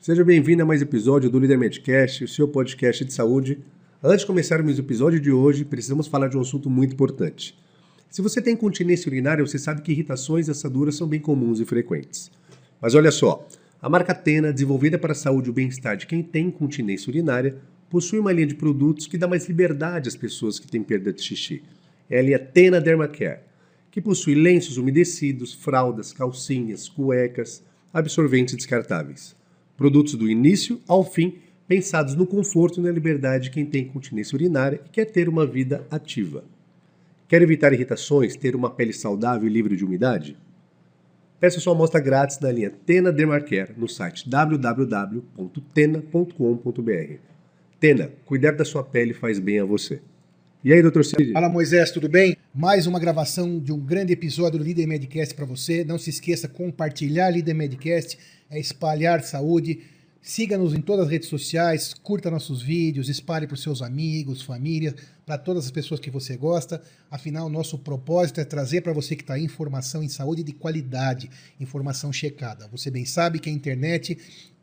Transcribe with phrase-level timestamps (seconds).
[0.00, 3.58] Seja bem-vindo a mais episódio do Líder Medcast, o seu podcast de saúde.
[4.02, 7.58] Antes de começarmos o episódio de hoje, precisamos falar de um assunto muito importante.
[8.08, 11.64] Se você tem continência urinária, você sabe que irritações e assaduras são bem comuns e
[11.64, 12.30] frequentes.
[12.80, 13.44] Mas olha só,
[13.82, 17.56] a marca Tena, desenvolvida para a saúde e o bem-estar de quem tem continência urinária,
[17.90, 21.20] possui uma linha de produtos que dá mais liberdade às pessoas que têm perda de
[21.20, 21.60] xixi.
[22.08, 23.40] É a linha Tena Dermacare,
[23.90, 29.36] que possui lenços umedecidos, fraldas, calcinhas, cuecas, absorventes descartáveis.
[29.78, 34.34] Produtos do início ao fim, pensados no conforto e na liberdade de quem tem continência
[34.34, 36.42] urinária e quer ter uma vida ativa.
[37.28, 40.36] Quer evitar irritações, ter uma pele saudável e livre de umidade?
[41.38, 47.14] Peça sua amostra grátis na linha Tena Dermacare no site www.tena.com.br.
[47.78, 50.00] Tena, cuidar da sua pele faz bem a você.
[50.64, 51.32] E aí, doutor Cid?
[51.32, 52.36] Fala, Moisés, tudo bem?
[52.52, 55.84] Mais uma gravação de um grande episódio do Líder Medcast para você.
[55.84, 58.18] Não se esqueça, compartilhar Líder Medcast
[58.50, 59.80] é espalhar saúde.
[60.20, 64.94] Siga-nos em todas as redes sociais, curta nossos vídeos, espalhe para os seus amigos, família,
[65.24, 66.82] para todas as pessoas que você gosta.
[67.10, 71.30] Afinal, nosso propósito é trazer para você que está aí informação em saúde de qualidade,
[71.58, 72.68] informação checada.
[72.68, 74.18] Você bem sabe que a internet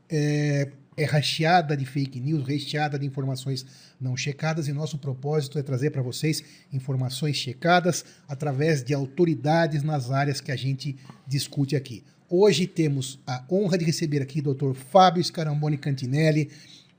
[0.09, 3.66] é, é recheada de fake news, recheada de informações
[3.99, 10.11] não checadas, e nosso propósito é trazer para vocês informações checadas através de autoridades nas
[10.11, 12.03] áreas que a gente discute aqui.
[12.27, 14.73] Hoje temos a honra de receber aqui o Dr.
[14.73, 16.49] Fábio Scaramboni Cantinelli,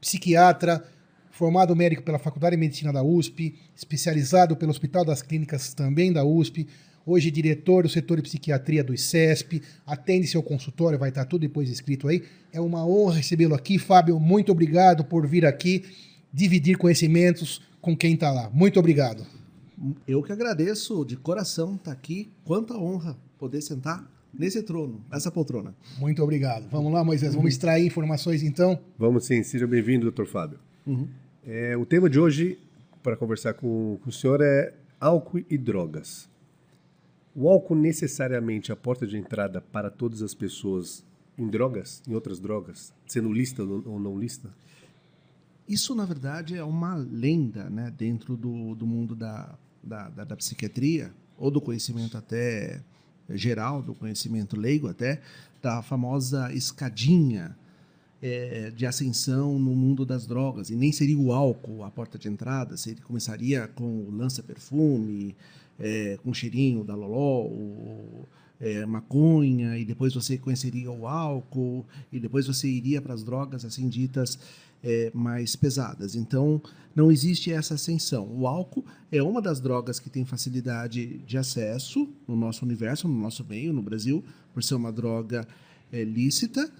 [0.00, 0.86] psiquiatra,
[1.32, 6.24] formado médico pela Faculdade de Medicina da USP, especializado pelo Hospital das Clínicas também da
[6.24, 6.69] USP,
[7.04, 11.69] hoje diretor do setor de psiquiatria do ICESP, atende seu consultório, vai estar tudo depois
[11.70, 12.22] escrito aí.
[12.52, 13.80] É uma honra recebê-lo aqui.
[13.80, 15.84] Fábio, muito obrigado por vir aqui
[16.32, 18.48] dividir conhecimentos com quem está lá.
[18.50, 19.27] Muito obrigado.
[20.06, 22.30] Eu que agradeço de coração estar aqui.
[22.44, 25.75] Quanta honra poder sentar nesse trono, nessa poltrona.
[25.98, 26.69] Muito obrigado.
[26.70, 28.78] Vamos lá, Moisés, vamos extrair informações então?
[28.99, 30.59] Vamos sim, seja bem-vindo, doutor Fábio.
[30.87, 31.09] Uhum.
[31.44, 32.59] É, o tema de hoje,
[33.03, 36.28] para conversar com, com o senhor, é álcool e drogas.
[37.34, 41.05] O álcool necessariamente é a porta de entrada para todas as pessoas
[41.39, 44.50] em drogas, em outras drogas, sendo lista ou não lista?
[45.69, 50.37] Isso, na verdade, é uma lenda né, dentro do, do mundo da, da, da, da
[50.37, 52.83] psiquiatria, ou do conhecimento até
[53.31, 55.20] geral, do conhecimento leigo até,
[55.62, 57.56] da famosa escadinha
[58.22, 60.70] é, de ascensão no mundo das drogas.
[60.70, 65.34] E nem seria o álcool a porta de entrada, seria, começaria com o lança-perfume,
[65.78, 68.26] é, com o cheirinho da loló, o,
[68.60, 73.65] é, maconha, e depois você conheceria o álcool, e depois você iria para as drogas
[73.65, 74.38] assim ditas
[74.86, 76.14] é, mais pesadas.
[76.14, 76.62] Então,
[76.94, 78.28] não existe essa ascensão.
[78.32, 83.20] O álcool é uma das drogas que tem facilidade de acesso no nosso universo, no
[83.20, 84.24] nosso meio, no Brasil,
[84.54, 85.47] por ser uma droga
[85.91, 86.72] é, lícita.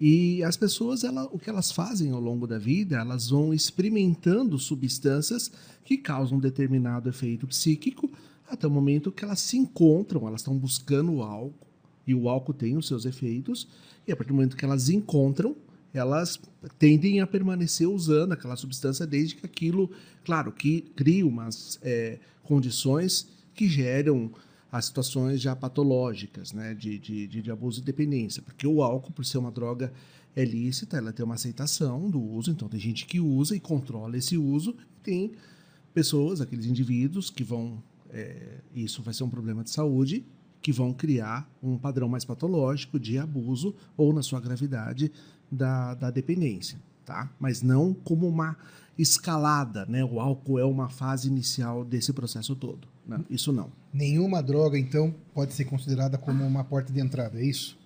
[0.00, 4.58] E as pessoas, ela, o que elas fazem ao longo da vida, elas vão experimentando
[4.58, 5.52] substâncias
[5.84, 8.10] que causam um determinado efeito psíquico,
[8.48, 11.68] até o momento que elas se encontram, elas estão buscando o álcool,
[12.06, 13.68] e o álcool tem os seus efeitos,
[14.08, 15.54] e a partir do momento que elas encontram,
[15.92, 16.40] elas
[16.78, 19.90] tendem a permanecer usando aquela substância desde que aquilo,
[20.24, 24.30] claro, que cria umas é, condições que geram
[24.70, 29.24] as situações já patológicas, né, de, de, de, abuso e dependência, porque o álcool, por
[29.24, 29.92] ser uma droga
[30.36, 34.16] é lícita, ela tem uma aceitação do uso, então tem gente que usa e controla
[34.16, 35.32] esse uso, e tem
[35.92, 40.24] pessoas, aqueles indivíduos que vão, é, isso vai ser um problema de saúde,
[40.62, 45.10] que vão criar um padrão mais patológico de abuso ou, na sua gravidade,
[45.50, 47.30] da, da dependência, tá?
[47.38, 48.56] Mas não como uma
[48.98, 50.04] escalada, né?
[50.04, 52.86] O álcool é uma fase inicial desse processo todo.
[53.06, 53.24] Né?
[53.30, 53.72] Isso não.
[53.92, 57.78] Nenhuma droga, então, pode ser considerada como uma porta de entrada, é isso?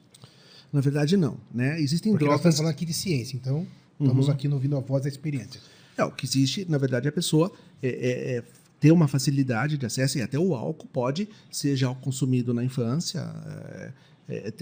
[0.72, 1.38] Na verdade, não.
[1.52, 1.80] Né?
[1.80, 2.44] Existem Porque drogas.
[2.44, 3.66] Nós estamos falando aqui de ciência, então
[3.98, 4.32] estamos uhum.
[4.32, 5.60] aqui no ouvindo a voz da experiência.
[5.96, 8.44] É, o que existe, na verdade, é a pessoa é, é, é
[8.84, 13.20] ter uma facilidade de acesso, e até o álcool pode ser já consumido na infância.
[14.28, 14.54] É, é,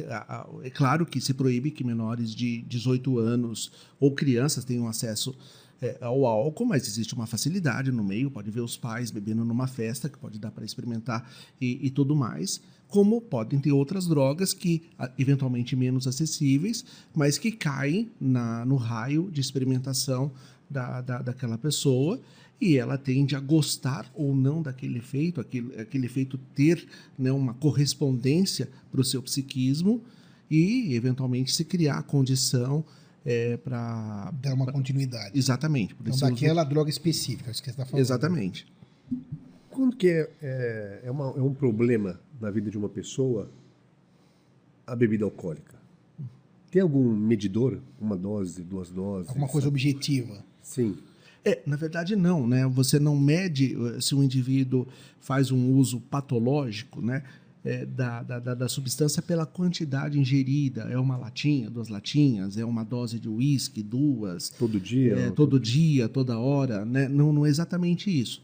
[0.63, 5.35] é, claro que se proíbe que menores de 18 anos ou crianças tenham acesso
[5.81, 9.67] é, ao álcool, mas existe uma facilidade no meio, pode ver os pais bebendo numa
[9.67, 11.29] festa, que pode dar para experimentar
[11.61, 14.85] e, e, tudo mais, como podem ter outras drogas que,
[15.19, 20.31] eventualmente menos acessíveis, mas que caem na, no raio de experimentação
[20.71, 22.21] da, da, daquela pessoa
[22.63, 26.87] e ela tende a gostar ou não daquele efeito, aquele, aquele efeito ter
[27.19, 30.01] né, uma correspondência para o seu psiquismo
[30.49, 32.85] e, eventualmente, se criar a condição
[33.25, 34.33] é, para...
[34.41, 35.37] Dar uma pra, continuidade.
[35.37, 35.97] Exatamente.
[36.01, 36.71] Então, daquela uso...
[36.71, 38.01] droga específica, isso que você está falando.
[38.01, 38.73] Exatamente.
[39.69, 43.51] Quando que é, é, é, uma, é um problema na vida de uma pessoa
[44.87, 45.75] a bebida alcoólica?
[46.71, 47.81] Tem algum medidor?
[48.01, 49.31] Uma dose, duas doses?
[49.31, 49.75] Alguma coisa sabe?
[49.75, 50.45] objetiva.
[50.63, 50.97] Sim.
[51.45, 52.67] É, na verdade não, né?
[52.69, 54.87] Você não mede eh, se um indivíduo
[55.21, 57.23] faz um uso patológico, né?
[57.65, 60.83] é, da, da, da, substância pela quantidade ingerida.
[60.83, 64.51] É uma latinha, duas latinhas, é uma dose de uísque, duas.
[64.51, 65.17] Todo dia?
[65.17, 66.85] É, todo dia, toda hora.
[66.85, 67.09] Né?
[67.09, 68.43] Não, não é exatamente isso.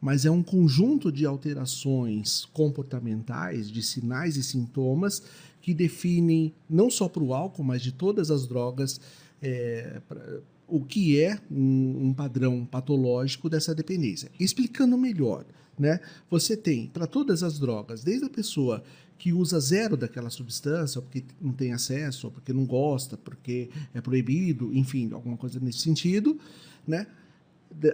[0.00, 5.22] Mas é um conjunto de alterações comportamentais, de sinais e sintomas
[5.62, 9.00] que definem, não só para o álcool, mas de todas as drogas,
[9.40, 14.30] é, pra, o que é um, um padrão patológico dessa dependência.
[14.38, 15.44] Explicando melhor,
[15.78, 16.00] né?
[16.30, 18.82] Você tem para todas as drogas, desde a pessoa
[19.18, 24.00] que usa zero daquela substância, porque não tem acesso, ou porque não gosta, porque é
[24.00, 26.38] proibido, enfim, alguma coisa nesse sentido,
[26.86, 27.06] né?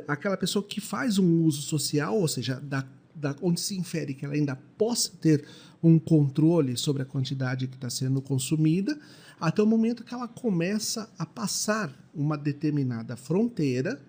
[0.08, 4.24] Aquela pessoa que faz um uso social, ou seja, da, da, onde se infere que
[4.24, 5.44] ela ainda possa ter
[5.82, 8.98] um controle sobre a quantidade que está sendo consumida,
[9.40, 14.00] até o momento que ela começa a passar uma determinada fronteira,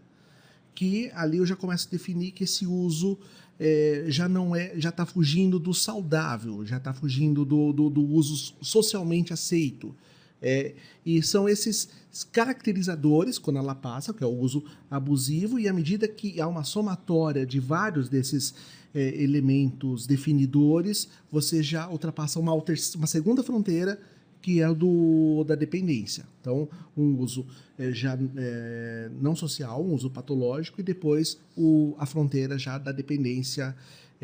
[0.76, 3.18] que ali eu já começo a definir que esse uso
[3.60, 8.06] é, já não é, já está fugindo do saudável, já está fugindo do, do, do,
[8.06, 9.96] uso socialmente aceito.
[10.42, 11.88] É, e são esses
[12.32, 16.64] caracterizadores, quando ela passa, que é o uso abusivo, e à medida que há uma
[16.64, 18.54] somatória de vários desses
[18.94, 24.00] é, elementos definidores, você já ultrapassa uma, uma segunda fronteira
[24.42, 26.26] que é do, da dependência.
[26.42, 26.68] Então,
[26.98, 27.46] um uso
[27.80, 32.92] é, já é, não social, um uso patológico, e depois o, a fronteira já da
[32.92, 33.74] dependência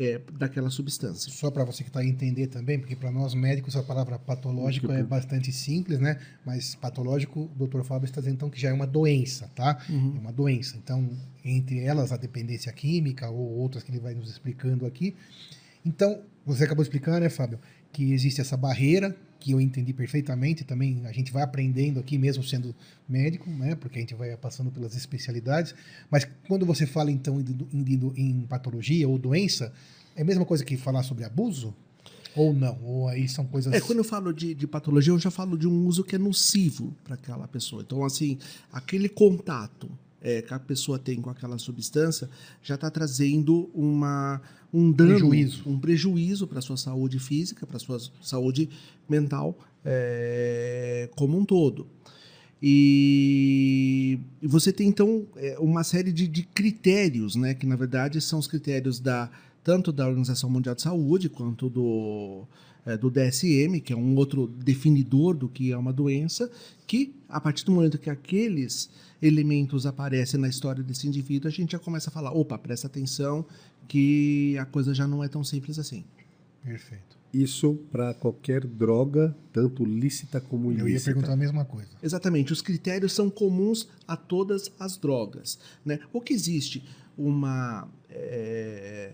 [0.00, 1.30] é, daquela substância.
[1.30, 4.90] Só para você que está a entender também, porque para nós médicos a palavra patológico
[4.90, 6.18] é bastante simples, né?
[6.44, 7.82] Mas patológico, o Dr.
[7.82, 9.78] Fábio está dizendo então que já é uma doença, tá?
[9.90, 10.14] Uhum.
[10.16, 10.78] É uma doença.
[10.78, 11.06] Então,
[11.44, 15.14] entre elas a dependência química ou outras que ele vai nos explicando aqui.
[15.84, 17.58] Então, você acabou de explicar, né, Fábio,
[17.92, 22.42] que existe essa barreira que eu entendi perfeitamente também a gente vai aprendendo aqui mesmo
[22.42, 22.74] sendo
[23.08, 25.74] médico né porque a gente vai passando pelas especialidades
[26.10, 29.72] mas quando você fala então em, em patologia ou doença
[30.20, 31.74] é a mesma coisa que falar sobre abuso?
[32.36, 32.78] Ou não?
[32.84, 35.66] Ou aí são coisas é quando eu falo de, de patologia eu já falo de
[35.66, 37.82] um uso que é nocivo para aquela pessoa.
[37.82, 38.38] Então assim
[38.72, 39.90] aquele contato
[40.22, 42.28] é, que a pessoa tem com aquela substância
[42.62, 44.40] já está trazendo uma,
[44.72, 45.62] um dano, prejuízo.
[45.66, 48.68] um prejuízo para a sua saúde física, para a sua saúde
[49.08, 51.86] mental é, como um todo.
[52.62, 58.38] E, você tem então é, uma série de, de, critérios, né, que na verdade são
[58.38, 59.30] os critérios da
[59.62, 62.46] tanto da Organização Mundial de Saúde quanto do,
[62.86, 66.50] é, do DSM, que é um outro definidor do que é uma doença,
[66.86, 68.90] que a partir do momento que aqueles
[69.22, 73.44] elementos aparecem na história desse indivíduo, a gente já começa a falar: opa, presta atenção
[73.86, 76.04] que a coisa já não é tão simples assim.
[76.64, 77.18] Perfeito.
[77.32, 80.88] Isso para qualquer droga, tanto lícita como ilícita.
[80.88, 81.88] Eu ia perguntar a mesma coisa.
[82.02, 82.52] Exatamente.
[82.52, 85.58] Os critérios são comuns a todas as drogas.
[85.84, 86.00] Né?
[86.12, 86.82] O que existe
[87.16, 89.12] uma, é,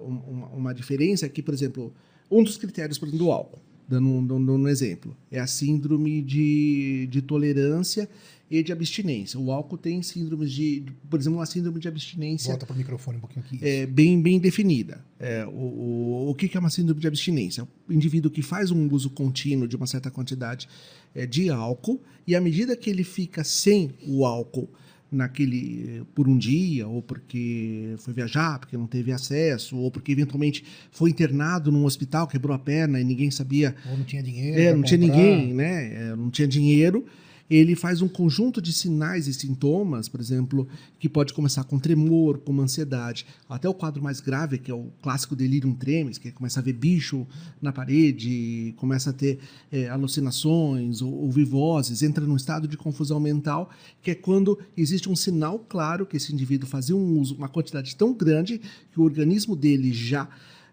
[0.00, 1.92] uma, uma diferença é que, por exemplo,
[2.30, 6.22] um dos critérios por exemplo, do álcool, dando um, dando um exemplo, é a síndrome
[6.22, 8.08] de, de tolerância
[8.50, 9.38] e de abstinência.
[9.38, 12.50] O álcool tem síndromes de, por exemplo, uma síndrome de abstinência.
[12.50, 13.58] Volta para o microfone um pouquinho aqui.
[13.62, 15.04] É, bem, bem definida.
[15.18, 17.68] É, o, o, o que é uma síndrome de abstinência?
[17.88, 20.68] O indivíduo que faz um uso contínuo de uma certa quantidade
[21.14, 24.68] é, de álcool e à medida que ele fica sem o álcool
[25.10, 30.64] naquele por um dia ou porque foi viajar porque não teve acesso ou porque eventualmente
[30.90, 34.74] foi internado num hospital quebrou a perna e ninguém sabia ou não tinha dinheiro é,
[34.74, 35.94] não tinha ninguém né?
[35.94, 37.06] É, não tinha dinheiro
[37.50, 42.38] ele faz um conjunto de sinais e sintomas, por exemplo, que pode começar com tremor,
[42.38, 46.60] com ansiedade, até o quadro mais grave, que é o clássico delirium tremens, que começa
[46.60, 47.26] a ver bicho
[47.60, 49.38] na parede, começa a ter
[49.72, 53.70] é, alucinações ou, ou vivozes, entra num estado de confusão mental,
[54.02, 57.96] que é quando existe um sinal claro que esse indivíduo fazia um uso, uma quantidade
[57.96, 58.60] tão grande
[58.92, 60.28] que o organismo dele já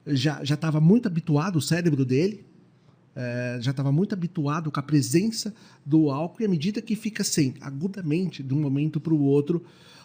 [0.08, 2.46] já estava muito habituado, o cérebro dele,
[3.16, 5.54] é, já estava muito habituado com a presença
[5.86, 9.64] do álcool e à medida que fica sem, agudamente, de um momento para o outro,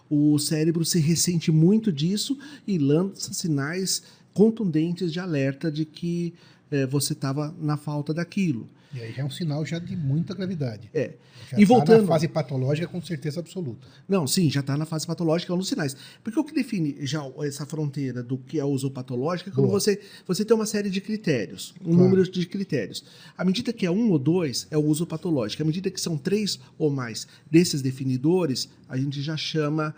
[0.09, 4.03] o cérebro se ressente muito disso e lança sinais
[4.33, 6.35] contundentes de alerta de que
[6.71, 8.69] é, você estava na falta daquilo.
[8.93, 10.91] E aí já é um sinal já de muita gravidade.
[10.93, 11.15] É.
[11.51, 13.87] Já e tá voltando na fase patológica com certeza absoluta.
[14.09, 15.97] Não, sim, já está na fase patológica, é um dos sinais.
[16.25, 20.01] Porque o que define já essa fronteira do que é uso patológico é quando você,
[20.27, 22.03] você tem uma série de critérios, um claro.
[22.03, 23.05] número de critérios.
[23.39, 25.63] À medida que é um ou dois, é o uso patológico.
[25.63, 29.95] À medida que são três ou mais desses definidores, a gente já chama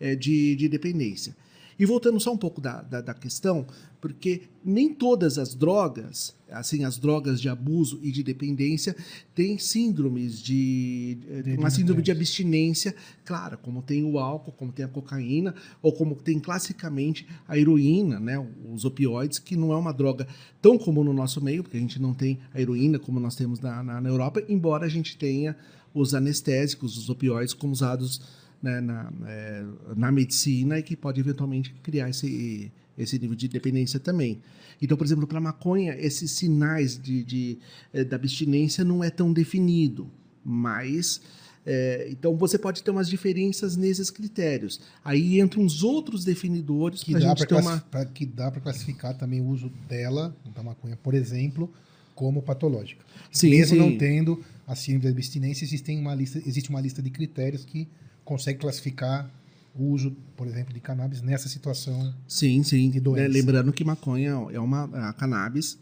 [0.00, 1.36] é, de, de dependência.
[1.78, 3.66] E voltando só um pouco da, da, da questão,
[4.02, 8.96] porque nem todas as drogas, assim, as drogas de abuso e de dependência,
[9.32, 11.18] têm síndromes de.
[11.56, 16.16] uma síndrome de abstinência, clara, como tem o álcool, como tem a cocaína, ou como
[16.16, 20.26] tem classicamente a heroína, né, os opioides, que não é uma droga
[20.60, 23.60] tão comum no nosso meio, porque a gente não tem a heroína como nós temos
[23.60, 25.56] na, na, na Europa, embora a gente tenha
[25.94, 28.20] os anestésicos, os opioides, como usados
[28.60, 33.98] né, na, é, na medicina e que pode eventualmente criar esse, esse nível de dependência
[33.98, 34.40] também.
[34.80, 37.58] Então, por exemplo, para maconha, esses sinais de, de,
[37.92, 40.10] é, da abstinência não é tão definido,
[40.44, 41.20] mas
[41.64, 44.80] é, então você pode ter umas diferenças nesses critérios.
[45.04, 47.80] Aí entram uns outros definidores que dá para uma...
[48.12, 51.72] que dá para classificar também o uso dela da maconha, por exemplo,
[52.14, 53.04] como patológica.
[53.30, 53.80] Sim, Mesmo sim.
[53.80, 57.88] não tendo a síndrome da abstinência, existe uma lista, existe uma lista de critérios que
[58.24, 59.30] consegue classificar
[59.74, 62.90] o uso, por exemplo, de cannabis nessa situação sim, sim.
[62.90, 63.24] de doença.
[63.24, 65.78] É, lembrando que maconha é uma a cannabis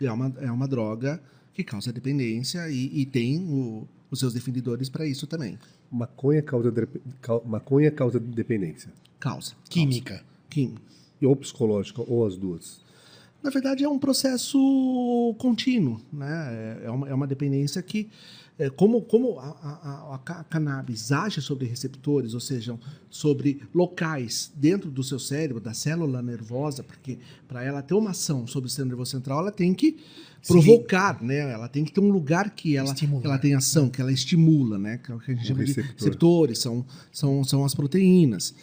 [0.00, 1.20] é uma, é uma droga
[1.54, 5.58] que causa dependência e, e tem o, os seus definidores para isso também.
[5.90, 6.88] Maconha causa, de,
[7.44, 8.90] maconha causa dependência?
[9.18, 9.54] Causa.
[9.68, 10.24] Química.
[10.48, 10.80] Química.
[11.22, 12.80] Ou psicológica, ou as duas?
[13.42, 16.00] Na verdade, é um processo contínuo.
[16.12, 16.80] Né?
[16.82, 18.08] É, é uma, é uma dependência que
[18.58, 22.78] é, como, como a, a, a, cannabis age sobre receptores, ou seja,
[23.10, 27.18] sobre locais dentro do seu cérebro, da célula nervosa, porque
[27.48, 29.96] para ela ter uma ação sobre o sistema nervoso central, ela tem que
[30.46, 31.26] provocar, Sim.
[31.26, 31.52] né?
[31.52, 32.94] Ela tem que ter um lugar que ela,
[33.24, 34.98] ela tem ação, que ela estimula, né?
[34.98, 35.84] Que, é que a gente chama receptor.
[35.84, 38.54] de receptores, são, são, são as proteínas.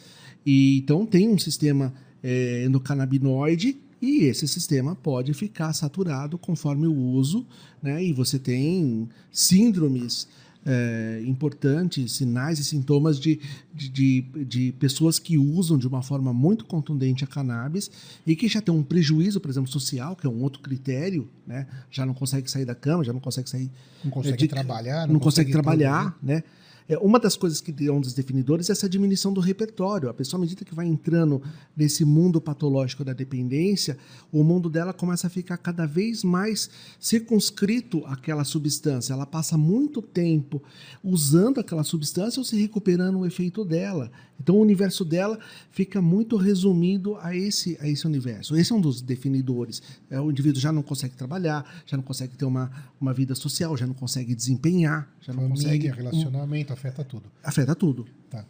[0.46, 6.96] E, então tem um sistema é, endocannabinoide e esse sistema pode ficar saturado conforme o
[6.96, 7.46] uso,
[7.82, 8.04] né?
[8.04, 10.28] E você tem síndromes
[10.66, 13.40] é, importantes, sinais e sintomas de,
[13.74, 17.90] de, de, pessoas que usam de uma forma muito contundente a cannabis
[18.26, 21.68] e que já tem um prejuízo, por exemplo, social, que é um outro critério, né?
[21.90, 23.70] Já não consegue sair da cama, já não consegue sair.
[24.04, 26.36] Não consegue de, trabalhar, não, não consegue, consegue trabalhar, tudo, né?
[26.36, 26.44] né?
[26.90, 30.10] É, uma das coisas que é um dos definidores é essa diminuição do repertório.
[30.10, 31.40] A pessoa, à medida que vai entrando
[31.78, 33.96] nesse mundo patológico da dependência,
[34.32, 36.68] o mundo dela começa a ficar cada vez mais
[37.00, 39.14] circunscrito àquela substância.
[39.14, 40.64] Ela passa muito tempo
[41.04, 44.12] usando aquela substância ou se recuperando o efeito dela.
[44.42, 45.38] Então, o universo dela
[45.70, 48.56] fica muito resumido a esse, a esse universo.
[48.56, 49.82] Esse é um dos definidores.
[50.10, 53.76] É, o indivíduo já não consegue trabalhar, já não consegue ter uma, uma vida social,
[53.76, 55.88] já não consegue desempenhar, já Família, não consegue.
[55.88, 57.32] relacionamento, afeta tudo.
[57.44, 58.08] Afeta tudo.
[58.30, 58.46] Tá.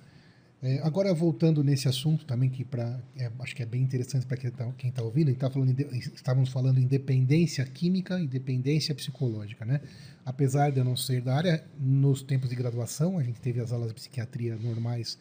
[0.61, 4.35] É, agora, voltando nesse assunto também, que pra, é, acho que é bem interessante para
[4.35, 9.63] quem está tá ouvindo, tá falando, estávamos falando em dependência química e dependência psicológica.
[9.65, 9.79] Né?
[10.25, 13.71] Apesar de eu não ser da área, nos tempos de graduação, a gente teve as
[13.71, 15.17] aulas de psiquiatria normais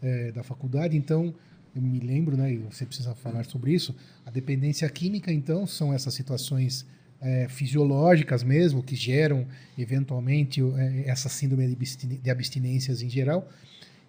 [0.00, 1.34] é, da faculdade, então
[1.76, 5.92] eu me lembro, né, e você precisa falar sobre isso, a dependência química, então, são
[5.92, 6.86] essas situações
[7.20, 9.46] é, fisiológicas mesmo, que geram,
[9.76, 13.48] eventualmente, é, essa síndrome de abstinências em geral.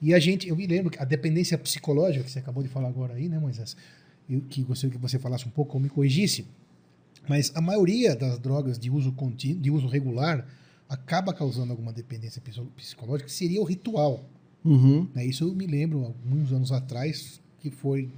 [0.02, 2.88] E a gente, eu me lembro que a dependência psicológica, que você acabou de falar
[2.88, 3.76] agora aí, né, Moisés?
[4.30, 6.46] Eu, que gostaria que você falasse um pouco, ou me corrigisse,
[7.28, 10.48] mas a maioria das drogas de uso contínuo, de uso regular,
[10.88, 12.42] acaba causando alguma dependência
[12.76, 14.24] psicológica, que seria o ritual.
[14.64, 15.08] Uhum.
[15.14, 18.10] Né, isso eu me lembro, alguns anos atrás, que foi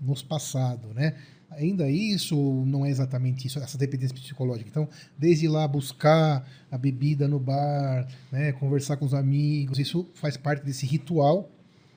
[0.00, 1.14] nos passado, né?
[1.50, 4.68] Ainda isso não é exatamente isso, essa dependência psicológica.
[4.70, 4.88] Então,
[5.18, 10.64] desde lá buscar a bebida no bar, né, conversar com os amigos, isso faz parte
[10.64, 11.50] desse ritual.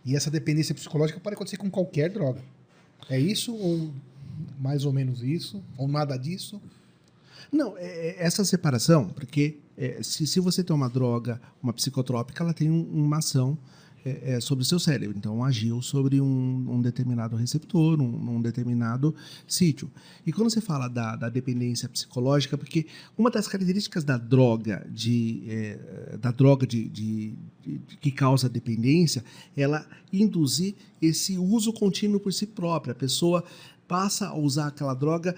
[0.03, 2.41] E essa dependência psicológica pode acontecer com qualquer droga.
[3.09, 3.91] É isso ou
[4.59, 5.63] mais ou menos isso?
[5.77, 6.61] Ou nada disso?
[7.51, 12.43] Não, é, é essa separação, porque é, se, se você tem uma droga, uma psicotrópica,
[12.43, 13.57] ela tem um, uma ação
[14.05, 15.17] é, é, sobre o seu cérebro.
[15.17, 19.15] Então, agiu sobre um, um determinado receptor, um, um, determinado
[19.47, 19.89] sítio.
[20.25, 22.85] E quando você fala da, da, dependência psicológica, porque
[23.17, 29.23] uma das características da droga, de, é, da droga de, de, de, que causa dependência,
[29.55, 32.91] ela induzir esse uso contínuo por si própria.
[32.91, 33.43] A pessoa
[33.87, 35.35] passa a usar aquela droga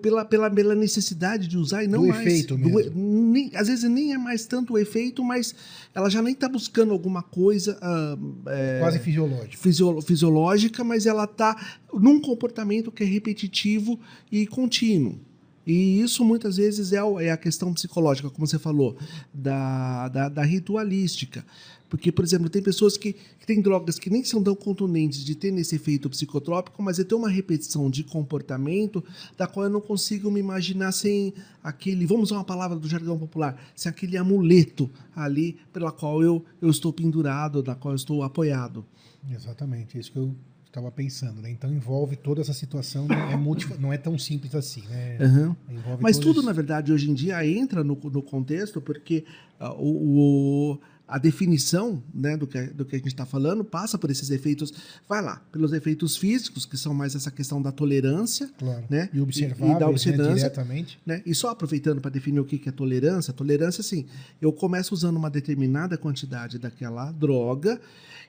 [0.00, 2.20] pela, pela, pela necessidade de usar e não do mais.
[2.20, 2.90] Efeito mesmo.
[2.90, 5.54] Do, nem, às vezes nem é mais tanto o efeito, mas
[5.94, 7.78] ela já nem está buscando alguma coisa.
[7.82, 9.56] Uh, é, Quase fisiológica.
[9.56, 13.98] Fisio, fisiológica, mas ela está num comportamento que é repetitivo
[14.30, 15.18] e contínuo.
[15.66, 18.96] E isso muitas vezes é, é a questão psicológica, como você falou,
[19.32, 21.44] da, da, da ritualística.
[21.92, 25.34] Porque, por exemplo, tem pessoas que, que têm drogas que nem são tão contundentes de
[25.34, 29.04] ter esse efeito psicotrópico, mas é ter uma repetição de comportamento
[29.36, 33.18] da qual eu não consigo me imaginar sem aquele, vamos usar uma palavra do jargão
[33.18, 38.22] popular, sem aquele amuleto ali pela qual eu, eu estou pendurado, da qual eu estou
[38.22, 38.86] apoiado.
[39.30, 40.34] Exatamente, é isso que eu
[40.64, 41.50] estava pensando, né?
[41.50, 43.14] Então envolve toda essa situação, né?
[43.34, 45.18] é não é tão simples assim, né?
[45.20, 45.54] Uhum.
[46.00, 49.26] Mas tudo, na verdade, hoje em dia entra no, no contexto, porque
[49.60, 50.78] ah, o, o-
[51.14, 54.72] a definição né, do, que, do que a gente está falando passa por esses efeitos,
[55.08, 58.84] vai lá, pelos efeitos físicos, que são mais essa questão da tolerância, Claro.
[58.88, 59.10] né?
[59.12, 60.34] E observáveis, E- da né, obsedância.
[60.34, 60.98] diretamente.
[61.04, 61.22] né?
[61.26, 64.06] E só aproveitando para definir o que que é tolerância, tolerância, assim,
[64.40, 67.78] eu começo usando uma determinada quantidade daquela droga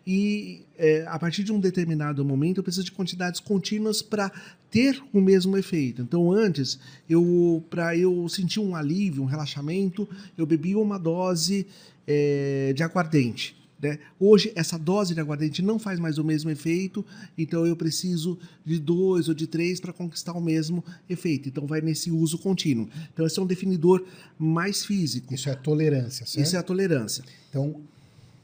[0.05, 4.29] e é, a partir de um determinado momento eu preciso de quantidades contínuas para
[4.69, 6.01] ter o mesmo efeito.
[6.01, 6.77] Então, antes,
[7.09, 11.65] eu para eu sentir um alívio, um relaxamento, eu bebia uma dose
[12.07, 13.55] é, de aguardente.
[13.81, 13.99] né?
[14.19, 17.05] Hoje, essa dose de aguardente não faz mais o mesmo efeito,
[17.37, 21.49] então eu preciso de dois ou de três para conquistar o mesmo efeito.
[21.49, 22.87] Então, vai nesse uso contínuo.
[23.13, 24.05] Então, esse é um definidor
[24.37, 25.33] mais físico.
[25.33, 26.45] Isso é a tolerância, certo?
[26.45, 27.23] Isso é a tolerância.
[27.49, 27.81] Então,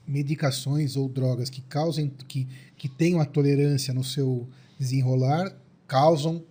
[0.07, 4.47] medicações ou drogas que causem, que, que tenham a tolerância no seu
[4.79, 5.55] desenrolar,
[5.87, 6.43] causam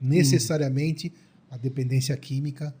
[0.00, 1.12] necessariamente
[1.50, 2.74] a dependência química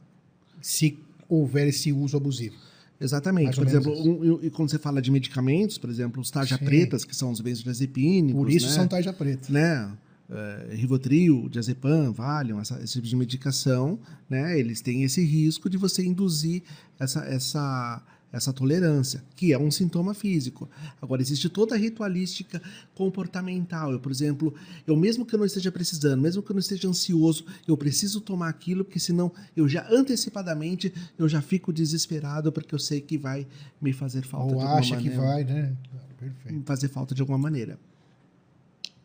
[0.60, 2.56] se houver esse uso abusivo.
[3.02, 3.44] Exatamente.
[3.46, 6.64] Mais Por exemplo, um- e quando você fala de medicamentos, por exemplo, os tarja Sim.
[6.64, 8.72] pretas, que são os benzodiazepínicos, Por isso né?
[8.72, 9.52] são tarja preta.
[9.52, 9.90] né?
[10.30, 13.98] É, Rivotril, diazepam, Valium, essa, esse tipo de medicação,
[14.30, 14.58] né?
[14.58, 16.62] Eles têm esse risco de você induzir
[16.98, 20.68] essa, essa, essa tolerância, que é um sintoma físico.
[21.00, 22.62] Agora, existe toda a ritualística
[22.94, 23.92] comportamental.
[23.92, 24.54] Eu, por exemplo,
[24.86, 28.20] eu mesmo que eu não esteja precisando, mesmo que eu não esteja ansioso, eu preciso
[28.20, 33.18] tomar aquilo, porque senão eu já antecipadamente eu já fico desesperado porque eu sei que
[33.18, 33.46] vai
[33.80, 35.22] me fazer falta Ou de alguma acha que maneira.
[35.22, 35.76] vai, né?
[36.18, 36.54] Perfeito.
[36.54, 37.78] me fazer falta de alguma maneira.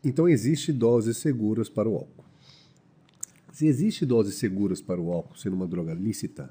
[0.02, 2.24] Então existe doses seguras para o álcool.
[3.52, 6.48] Se existe doses seguras para o álcool sendo uma droga lícita,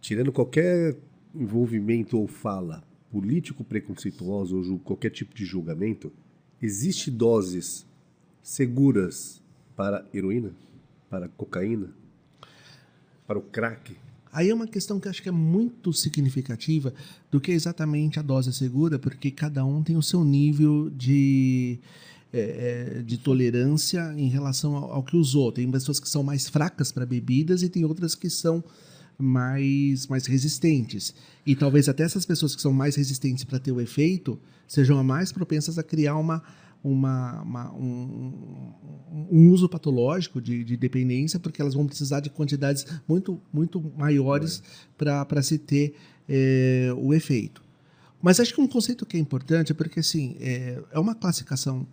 [0.00, 0.96] tirando qualquer
[1.40, 6.12] envolvimento ou fala político preconceituosa ou qualquer tipo de julgamento,
[6.60, 7.86] existe doses
[8.42, 9.40] seguras
[9.74, 10.52] para heroína,
[11.08, 11.90] para cocaína,
[13.26, 13.96] para o crack?
[14.32, 16.92] Aí é uma questão que acho que é muito significativa
[17.30, 21.78] do que exatamente a dose segura, porque cada um tem o seu nível de,
[22.32, 25.50] é, é, de tolerância em relação ao, ao que usou.
[25.50, 28.62] Tem pessoas que são mais fracas para bebidas e tem outras que são
[29.18, 31.14] mais, mais resistentes.
[31.46, 35.32] E talvez até essas pessoas que são mais resistentes para ter o efeito sejam mais
[35.32, 36.42] propensas a criar uma,
[36.82, 38.72] uma, uma- um,
[39.30, 44.62] um uso patológico de, de dependência, porque elas vão precisar de quantidades muito, muito maiores
[44.98, 45.94] para se ter
[46.28, 47.62] eh, o efeito.
[48.22, 51.86] Mas acho que um conceito que é importante é porque assim, é, é uma classificação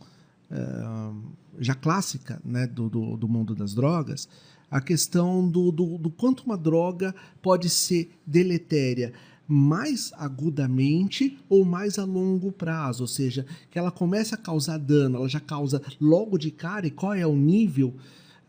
[0.49, 1.11] eh,
[1.59, 4.27] já clássica né, do, do, do mundo das drogas,
[4.73, 9.13] a questão do, do, do quanto uma droga pode ser deletéria
[9.47, 15.17] mais agudamente ou mais a longo prazo, ou seja, que ela começa a causar dano,
[15.17, 17.93] ela já causa logo de cara e qual é o nível,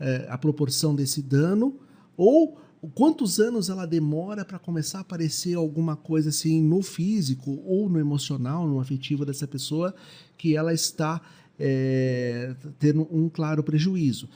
[0.01, 1.79] eh, a proporção desse dano,
[2.17, 2.59] ou
[2.95, 7.99] quantos anos ela demora para começar a aparecer alguma coisa assim no físico ou no
[7.99, 9.95] emocional, no afetivo dessa pessoa
[10.39, 11.21] que ela está
[11.61, 14.27] eh, tendo um claro prejuízo.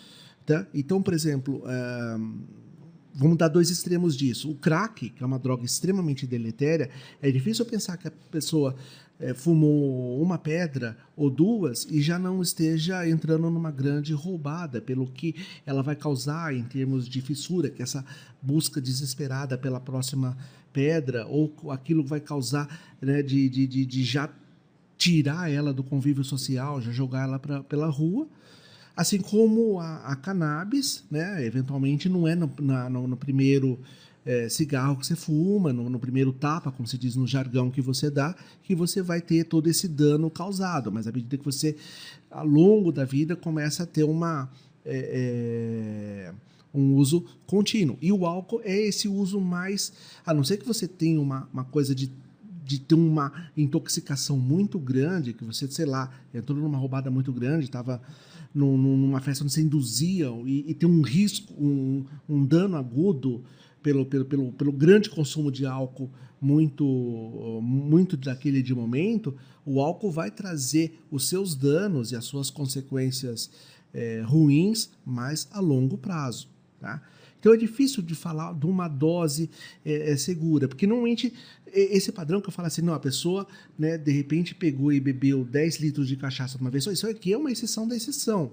[0.49, 0.67] Tá?
[0.73, 2.19] Então, por exemplo, ah,
[3.15, 4.51] vamos dar dois extremos disso.
[4.51, 6.89] O crack, que é uma droga extremamente deletéria,
[7.21, 8.75] é difícil pensar que a pessoa
[9.21, 15.07] eh, fumou uma pedra ou duas e já não esteja entrando numa grande roubada, pelo
[15.07, 15.35] que
[15.67, 18.03] ela vai causar em termos de fissura, que essa
[18.41, 20.35] busca desesperada pela próxima
[20.73, 24.31] pedra, ou aquilo vai causar né, de, de, de, de já
[24.97, 28.27] tirar ela do convívio social, já jogar ela pra, pela rua.
[29.01, 31.45] Assim como a, a cannabis, né?
[31.47, 33.79] Eventualmente não é no, na- no- no primeiro
[34.27, 37.81] eh, cigarro que você fuma, no, no primeiro tapa, como se diz no jargão que
[37.81, 38.35] você dá,
[38.65, 40.91] que você vai ter todo esse dano causado.
[40.91, 41.77] Mas à medida que você,
[42.31, 44.51] ao longo da vida, começa a ter uma.
[44.85, 46.35] eh, eh,
[46.75, 47.97] um uso contínuo.
[48.03, 49.93] E o álcool é esse uso mais.
[50.27, 52.11] A não ser que você tenha uma, uma coisa de
[52.69, 57.65] de ter uma intoxicação muito grande, que você, sei lá, entrou numa roubada muito grande,
[57.65, 57.99] estava
[58.55, 63.43] numa festa onde você induzia e, e tem um risco, um, um dano agudo
[63.83, 66.85] pelo, pelo, pelo, pelo grande consumo de álcool muito,
[67.63, 73.51] muito daquele de momento, o álcool vai trazer os seus danos e as suas consequências
[73.95, 76.49] eh, ruins mais a longo prazo.
[76.79, 77.03] Tá?
[77.39, 79.51] Então é difícil de falar de uma dose
[79.85, 81.33] é, é, segura, porque normalmente
[81.67, 83.47] é, esse padrão que eu falo assim, não, a pessoa
[83.79, 87.33] né, de repente pegou e bebeu 10 litros de cachaça uma vez só, isso aqui
[87.33, 88.53] é uma exceção da exceção.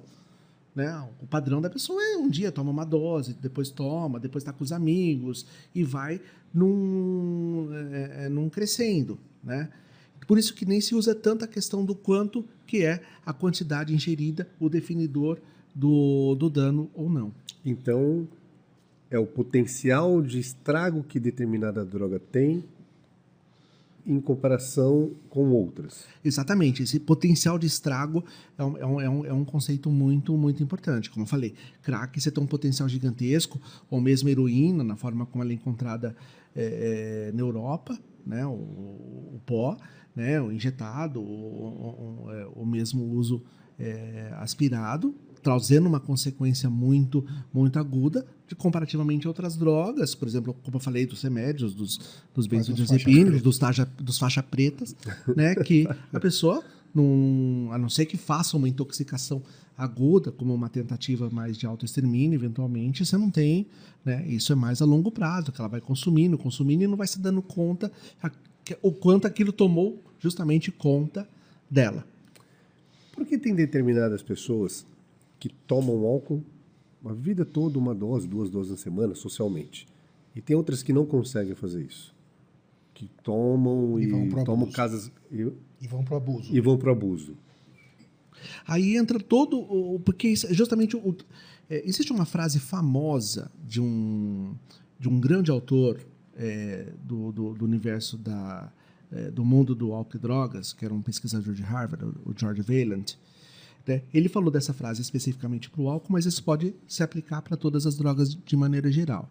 [0.76, 0.94] Né?
[1.22, 4.64] O padrão da pessoa é um dia toma uma dose, depois toma, depois está com
[4.64, 6.20] os amigos e vai
[6.54, 9.18] num, é, é, num crescendo.
[9.44, 9.70] Né?
[10.28, 14.48] Por isso que nem se usa tanta questão do quanto que é a quantidade ingerida,
[14.60, 15.40] o definidor
[15.74, 17.34] do, do dano ou não.
[17.64, 18.28] Então,
[19.10, 22.64] é o potencial de estrago que determinada droga tem
[24.06, 26.06] em comparação com outras.
[26.24, 28.24] Exatamente, esse potencial de estrago
[28.58, 31.10] é um, é um, é um, é um conceito muito, muito importante.
[31.10, 35.44] Como eu falei, crack você tem um potencial gigantesco, ou mesmo heroína, na forma como
[35.44, 36.16] ela é encontrada
[36.56, 39.76] é, é, na Europa, né, o, o, pó,
[40.16, 43.44] né, o injetado, é, o mesmo uso
[43.80, 45.16] é, aspirado,
[45.46, 50.80] trazendo uma consequência muito, muito aguda de comparativamente a outras drogas, por exemplo, como eu
[50.80, 52.00] falei dos remédios, dos,
[52.34, 54.96] dos benzodiazepinos, dos, taxa, dos faixa pretas,
[55.38, 59.44] né, que a pessoa, num, a não ser que faça uma intoxicação
[59.78, 63.68] aguda, como uma tentativa mais de autoextermínio, eventualmente, você não tem,
[64.04, 67.06] né, isso é mais a longo prazo, que ela vai consumindo, consumindo e não vai
[67.06, 67.92] se dando conta
[68.24, 68.32] a,
[68.82, 71.30] o quanto aquilo tomou justamente conta
[71.70, 72.04] dela.
[73.14, 74.88] Por que tem determinadas pessoas
[75.46, 76.44] que tomam álcool
[77.06, 79.88] a vida toda, uma dose, duas doses na semana, socialmente.
[80.36, 82.16] E tem outras que não conseguem fazer isso.
[82.96, 85.12] Que tomam e, e tomam casas.
[85.32, 85.48] E,
[85.80, 86.56] e vão para o abuso.
[86.56, 87.38] E vão para o abuso.
[88.66, 89.60] Aí entra todo.
[89.60, 90.98] O, porque justamente.
[90.98, 91.16] O,
[91.70, 94.56] é, existe uma frase famosa de um,
[95.00, 96.00] de um grande autor
[96.36, 98.72] é, do, do, do, universo da,
[99.12, 102.64] é, do mundo do álcool e drogas, que era um pesquisador de Harvard, o George
[102.64, 103.16] Vaillant,
[103.88, 104.02] né?
[104.14, 107.86] Ele falou dessa frase especificamente para o álcool, mas isso pode se aplicar para todas
[107.86, 109.30] as drogas de maneira geral.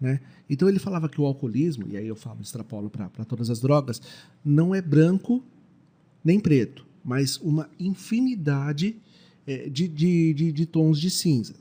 [0.00, 0.20] Né?
[0.48, 4.02] Então ele falava que o alcoolismo, e aí eu falo, extrapolo para todas as drogas,
[4.44, 5.42] não é branco
[6.22, 8.96] nem preto, mas uma infinidade
[9.46, 11.54] é, de, de, de, de, tons de cinza.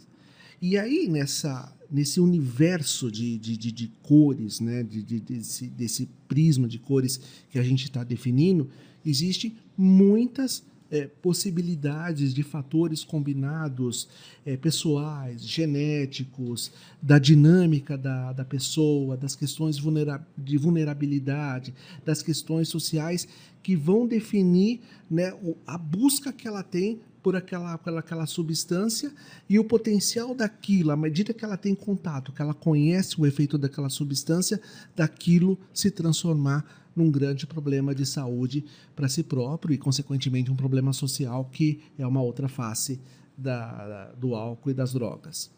[0.62, 6.80] E aí, nessa, nesse universo de, de, cores, né, de, de, desse, desse prisma de
[6.80, 8.70] cores que a gente está definindo,
[9.06, 14.08] existem muitas é, possibilidades de fatores combinados
[14.46, 21.74] é, pessoais, genéticos, da dinâmica da, da pessoa, das questões vulnera de vulnerabilidade,
[22.06, 23.28] das questões sociais
[23.64, 25.34] que vão definir né,
[25.66, 29.12] a busca que ela tem por aquela, por aquela substância
[29.50, 33.58] e o potencial daquilo, à medida que ela tem contato, que ela conhece o efeito
[33.58, 34.62] daquela substância,
[34.94, 40.92] daquilo se transformar num grande problema de saúde para si próprio e, consequentemente, um problema
[40.92, 43.00] social que é uma outra face
[43.38, 45.50] da, da, do álcool e das drogas.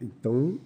[0.00, 0.58] Então,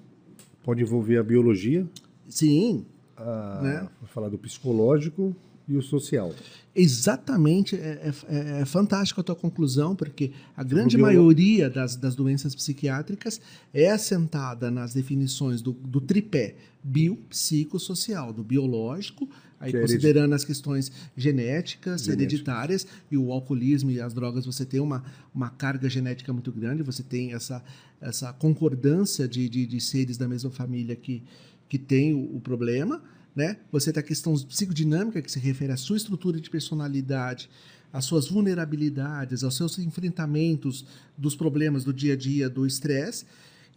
[0.64, 1.86] pode envolver a biologia?
[2.28, 2.84] Sim.
[3.16, 3.88] A, né?
[4.06, 5.36] falar do psicológico
[5.68, 6.32] e o social.
[6.74, 12.54] Exatamente, é, é, é fantástica a tua conclusão, porque a grande maioria das, das doenças
[12.54, 13.40] psiquiátricas
[13.72, 20.36] é assentada nas definições do, do tripé biopsicossocial, do biológico, aí que é considerando é
[20.36, 22.22] as questões genéticas, Genética.
[22.22, 25.02] hereditárias, e o alcoolismo e as drogas, você tem uma,
[25.34, 27.64] uma carga genética muito grande, você tem essa,
[28.00, 31.22] essa concordância de, de, de seres da mesma família que,
[31.68, 33.02] que tem o, o problema,
[33.36, 33.58] né?
[33.70, 37.50] Você tem a questão psicodinâmica, que se refere à sua estrutura de personalidade,
[37.92, 43.26] às suas vulnerabilidades, aos seus enfrentamentos dos problemas do dia a dia, do estresse.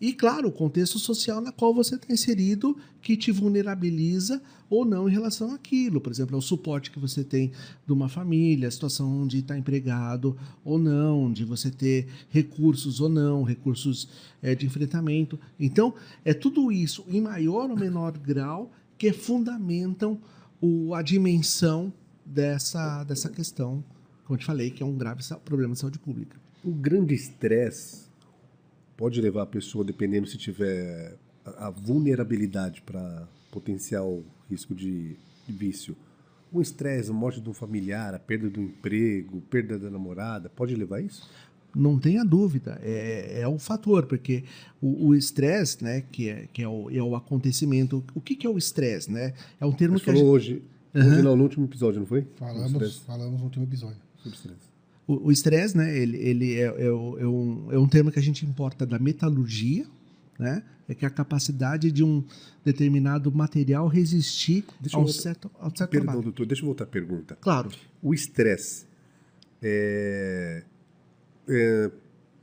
[0.01, 5.09] E, claro, o contexto social na qual você está inserido que te vulnerabiliza ou não
[5.09, 5.99] em relação àquilo.
[5.99, 7.51] Por exemplo, é o suporte que você tem
[7.85, 13.01] de uma família, a situação de estar tá empregado ou não, de você ter recursos
[13.01, 14.07] ou não, recursos
[14.41, 15.37] é, de enfrentamento.
[15.59, 15.93] Então,
[16.23, 20.19] é tudo isso, em maior ou menor grau, que fundamentam
[20.61, 21.91] o, a dimensão
[22.25, 23.83] dessa, dessa questão,
[24.25, 26.37] como eu te falei, que é um grave problema de saúde pública.
[26.63, 28.09] O grande estresse
[28.97, 35.15] pode levar a pessoa, dependendo se tiver a vulnerabilidade para potencial risco de,
[35.47, 35.95] de vício,
[36.51, 40.75] um estresse, a morte de um familiar, a perda do emprego, perda da namorada, pode
[40.75, 41.29] levar a isso?
[41.75, 44.43] Não tenha dúvida, é, é o fator, porque
[44.81, 48.03] o estresse, né, que, é, que é, o, é o acontecimento.
[48.15, 49.33] O que, que é o estresse, né?
[49.59, 50.55] É um termo Mas que falou gente...
[50.55, 50.63] hoje,
[50.95, 51.07] uhum.
[51.07, 52.25] hoje não, no último episódio, não foi?
[52.37, 54.69] Falamos, falamos no último episódio sobre estresse.
[55.07, 58.45] O estresse, né, ele, ele é, é, é, um, é um termo que a gente
[58.45, 59.87] importa da metalurgia,
[60.37, 60.63] né?
[60.87, 62.23] É que é a capacidade de um
[62.63, 66.23] determinado material resistir deixa a um certo, a um certo Perdão, trabalho.
[66.23, 67.37] doutor, deixa eu voltar à pergunta.
[67.41, 67.69] Claro.
[68.01, 68.85] O estresse
[69.61, 70.63] é,
[71.49, 71.91] é,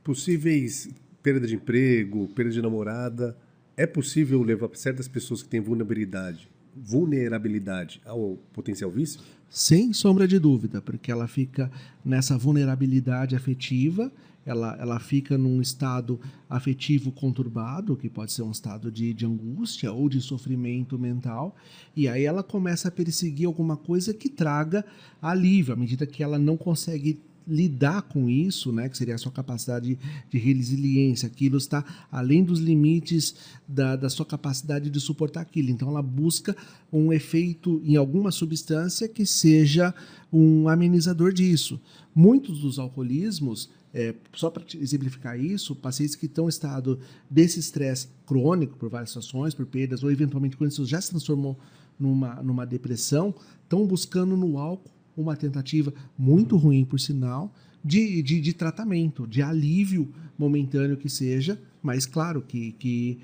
[0.03, 0.89] possíveis
[1.23, 3.35] perda de emprego, perda de namorada,
[3.75, 9.21] é possível levar certas pessoas que têm vulnerabilidade, vulnerabilidade ao potencial vício?
[9.49, 11.71] Sem sombra de dúvida, porque ela fica
[12.03, 14.11] nessa vulnerabilidade afetiva
[14.47, 19.91] ela, ela fica num estado afetivo conturbado, que pode ser um estado de, de angústia
[19.91, 21.53] ou de sofrimento mental,
[21.93, 24.85] e aí ela começa a perseguir alguma coisa que traga
[25.21, 29.31] alívio, à medida que ela não consegue lidar com isso, né, que seria a sua
[29.31, 29.97] capacidade
[30.29, 33.35] de resiliência, aquilo está além dos limites
[33.67, 35.69] da, da sua capacidade de suportar aquilo.
[35.69, 36.55] Então, ela busca
[36.91, 39.93] um efeito em alguma substância que seja
[40.31, 41.79] um amenizador disso.
[42.13, 48.09] Muitos dos alcoolismos, é, só para exemplificar isso, pacientes que estão em estado desse estresse
[48.25, 51.57] crônico por várias situações, por perdas, ou eventualmente quando isso já se transformou
[51.97, 53.33] numa, numa depressão,
[53.63, 57.51] estão buscando no álcool uma tentativa muito ruim, por sinal,
[57.83, 63.19] de, de, de tratamento, de alívio momentâneo que seja, mas claro que, que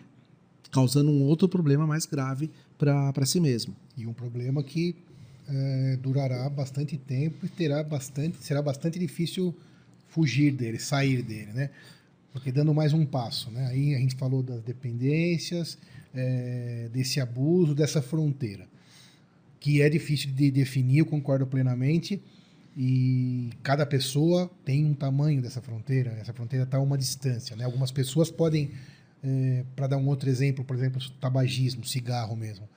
[0.72, 3.76] causando um outro problema mais grave para si mesmo.
[3.96, 4.96] E um problema que
[5.48, 9.56] é, durará bastante tempo e terá bastante, será bastante difícil
[10.08, 11.70] fugir dele, sair dele, né?
[12.32, 13.68] Porque dando mais um passo, né?
[13.68, 15.78] Aí a gente falou das dependências,
[16.14, 18.68] é, desse abuso, dessa fronteira
[19.64, 22.22] que é difícil de definir, eu concordo plenamente.
[22.76, 27.56] E cada pessoa tem um tamanho dessa fronteira, essa fronteira está a uma distância.
[27.56, 27.64] Né?
[27.64, 28.72] Algumas pessoas podem,
[29.24, 32.68] é, para dar um outro exemplo, por exemplo, tabagismo, cigarro mesmo.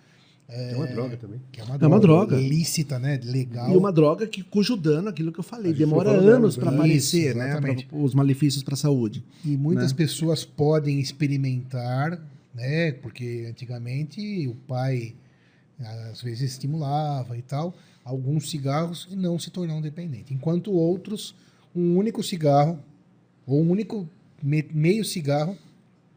[0.49, 1.41] É, é uma droga também.
[1.51, 2.37] Que é uma droga, é uma droga.
[2.37, 3.19] lícita, né?
[3.25, 3.73] Legal.
[3.73, 7.61] E uma droga que, cujo dano, aquilo que eu falei, demora anos para aparecer, né?
[7.61, 9.25] Pra, os malefícios para a saúde.
[9.45, 9.97] E muitas né?
[9.97, 12.93] pessoas podem experimentar, né?
[12.93, 15.17] Porque antigamente o pai
[15.81, 20.33] às vezes estimulava e tal, alguns cigarros e não se tornam dependentes.
[20.33, 21.35] Enquanto outros,
[21.75, 22.79] um único cigarro
[23.47, 24.09] ou um único
[24.43, 25.57] meio cigarro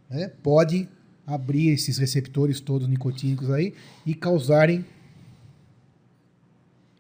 [0.10, 0.88] né, pode
[1.26, 3.74] abrir esses receptores todos nicotínicos aí
[4.06, 4.86] e causarem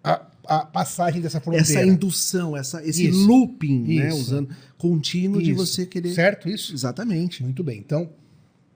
[0.03, 1.67] a, a passagem dessa fronteira.
[1.67, 6.13] Essa indução, essa, esse isso, looping, né, isso, né, usando contínuo isso, de você querer.
[6.13, 6.73] Certo isso?
[6.73, 7.43] Exatamente.
[7.43, 7.79] Muito bem.
[7.79, 8.09] Então,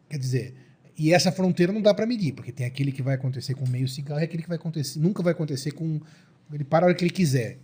[0.10, 0.54] quer dizer,
[0.98, 3.88] e essa fronteira não dá para medir, porque tem aquele que vai acontecer com meio
[3.88, 6.00] cigarro e aquele que vai acontecer, nunca vai acontecer com.
[6.52, 7.58] Ele para a hora que ele quiser.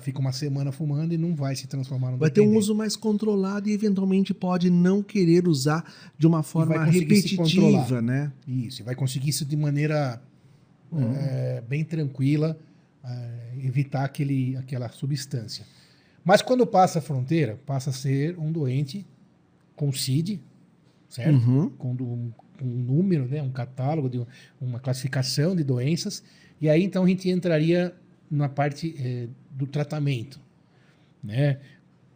[0.00, 2.94] Fica uma semana fumando e não vai se transformar no Vai ter um uso mais
[2.94, 5.84] controlado e eventualmente pode não querer usar
[6.16, 8.32] de uma forma repetitiva, né?
[8.46, 10.22] Isso, vai conseguir isso de maneira
[10.92, 11.12] uhum.
[11.16, 12.56] é, bem tranquila,
[13.02, 15.66] é, evitar aquele, aquela substância.
[16.24, 19.04] Mas quando passa a fronteira, passa a ser um doente
[19.74, 20.40] com CID,
[21.08, 21.34] certo?
[21.34, 21.70] Uhum.
[21.70, 24.24] Com, um número, né, um catálogo, de
[24.60, 26.22] uma classificação de doenças,
[26.60, 27.94] e aí então a gente entraria
[28.30, 30.40] na parte é, do tratamento,
[31.22, 31.58] né,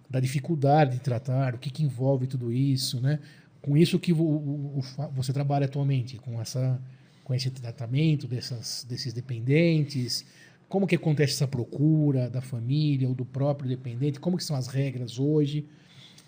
[0.08, 3.18] da dificuldade de tratar, o que, que envolve tudo isso, né,
[3.60, 4.82] com isso que o, o, o,
[5.12, 6.80] você trabalha atualmente, com essa
[7.24, 10.24] com esse tratamento dessas, desses dependentes,
[10.68, 14.68] como que acontece essa procura da família ou do próprio dependente, como que são as
[14.68, 15.66] regras hoje,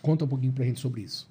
[0.02, 1.28] conta um pouquinho para a gente sobre isso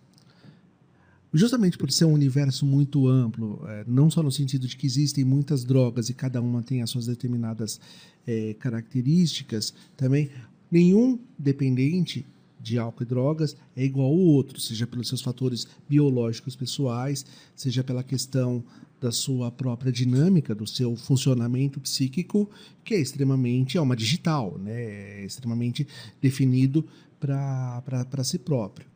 [1.33, 5.23] justamente por ser um universo muito amplo, é, não só no sentido de que existem
[5.23, 7.79] muitas drogas e cada uma tem as suas determinadas
[8.25, 10.29] é, características, também
[10.71, 12.25] nenhum dependente
[12.59, 17.83] de álcool e drogas é igual ao outro, seja pelos seus fatores biológicos pessoais, seja
[17.83, 18.63] pela questão
[18.99, 22.49] da sua própria dinâmica, do seu funcionamento psíquico,
[22.83, 25.21] que é extremamente, é uma digital, né?
[25.21, 25.87] é extremamente
[26.19, 26.83] definido
[27.19, 28.87] para si próprio.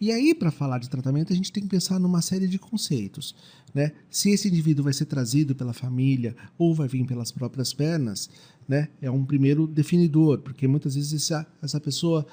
[0.00, 3.34] E aí, para falar de tratamento, a gente tem que pensar numa série de conceitos.
[3.74, 3.92] Né?
[4.10, 8.28] Se esse indivíduo vai ser trazido pela família ou vai vir pelas próprias pernas,
[8.68, 8.88] né?
[9.00, 12.26] é um primeiro definidor, porque muitas vezes essa, essa pessoa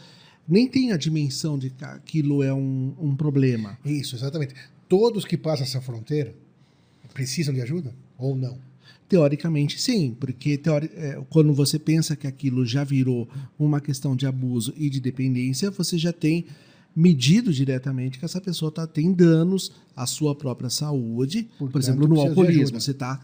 [0.47, 3.77] nem tem a dimensão de que aquilo é um, um problema.
[3.85, 4.53] Isso, exatamente.
[4.89, 6.35] Todos que passam essa fronteira
[7.13, 8.57] precisam de ajuda ou não?
[9.07, 14.25] Teoricamente, sim, porque teori é, quando você pensa que aquilo já virou uma questão de
[14.25, 16.45] abuso e de dependência, você já tem
[16.95, 22.07] medido diretamente que essa pessoa tá, tem danos à sua própria saúde, Portanto, por exemplo,
[22.07, 22.79] no alcoolismo.
[22.79, 23.19] Você está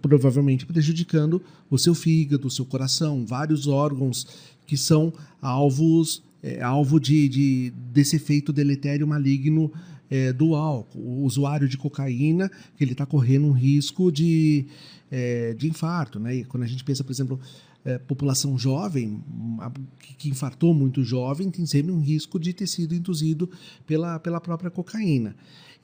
[0.00, 4.26] provavelmente prejudicando o seu fígado, o seu coração, vários órgãos
[4.66, 9.72] que são alvos é, alvo de, de, desse efeito deletério maligno
[10.10, 10.98] é, do álcool.
[10.98, 14.66] O usuário de cocaína, que ele está correndo um risco de,
[15.10, 16.18] é, de infarto.
[16.18, 16.36] Né?
[16.36, 17.40] E quando a gente pensa, por exemplo,
[17.84, 19.22] é, população jovem,
[20.18, 23.50] que, infartou muito jovem, tem sempre um risco de ter sido induzido
[23.86, 25.34] pela, pela própria cocaína.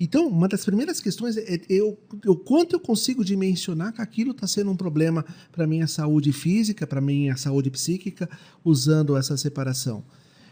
[0.01, 4.47] Então, uma das primeiras questões é eu, o quanto eu consigo dimensionar que aquilo está
[4.47, 8.31] sendo um problema para minha saúde física, para minha saúde psíquica,
[8.65, 10.05] usando essa separação.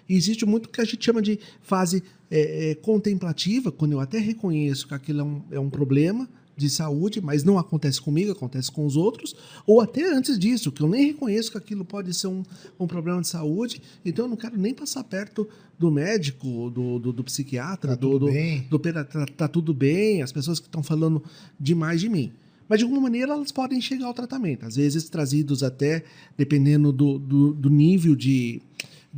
[0.09, 4.19] E existe muito que a gente chama de fase é, é, contemplativa, quando eu até
[4.19, 8.73] reconheço que aquilo é um, é um problema, de saúde, mas não acontece comigo, acontece
[8.73, 12.29] com os outros, ou até antes disso, que eu nem reconheço que aquilo pode ser
[12.29, 12.43] um,
[12.81, 15.47] um problema de saúde, então eu não quero nem passar perto
[15.79, 18.31] do médico, do, do, do psiquiatra, Tá do, do,
[18.71, 21.23] do tá, tá tudo bem, as pessoas que estão falando
[21.61, 22.33] demais de mim.
[22.69, 26.03] Mas de alguma maneira elas podem chegar ao tratamento, às vezes trazidos até,
[26.37, 28.61] dependendo do, do, do nível de,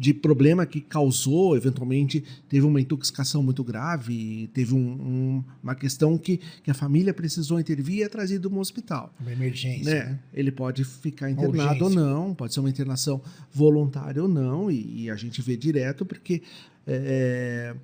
[0.01, 6.17] de problema que causou, eventualmente teve uma intoxicação muito grave, teve um- um- uma questão
[6.17, 9.13] que, que a família precisou intervir e é trazido para um hospital.
[9.21, 9.93] Uma emergência.
[9.93, 10.05] Né?
[10.05, 10.19] né?
[10.33, 13.21] Ele pode ficar internado ou não, pode ser uma internação
[13.53, 16.43] voluntária ou não, e, e a gente vê direto porque
[16.87, 17.77] é, é,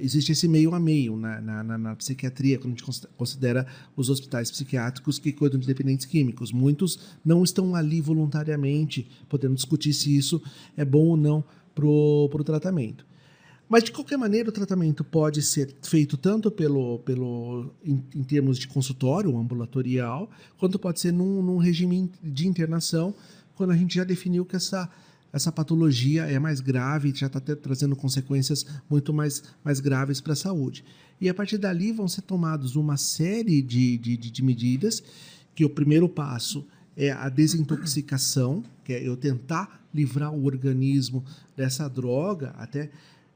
[0.00, 3.66] existe esse meio a meio na, na, na- na psiquiatria, quando a gente cons- considera
[3.96, 6.52] os hospitais psiquiátricos que cuidam de dependentes químicos.
[6.52, 10.42] Muitos não estão ali voluntariamente, podendo discutir se isso
[10.76, 11.44] é bom ou não
[11.74, 13.04] para o tratamento.
[13.68, 18.58] Mas, de qualquer maneira, o tratamento pode ser feito tanto pelo, pelo em, em termos
[18.58, 23.14] de consultório ambulatorial, quanto pode ser num, num regime de internação,
[23.54, 24.88] quando a gente já definiu que essa,
[25.34, 30.36] essa patologia é mais grave já está trazendo consequências muito mais, mais graves para a
[30.36, 30.84] saúde.
[31.20, 35.02] E a partir dali vão ser tomados uma série de, de, de- de medidas,
[35.54, 36.66] que o primeiro passo
[36.96, 41.24] é a desintoxicação, que é eu tentar livrar o organismo
[41.56, 42.90] dessa droga, até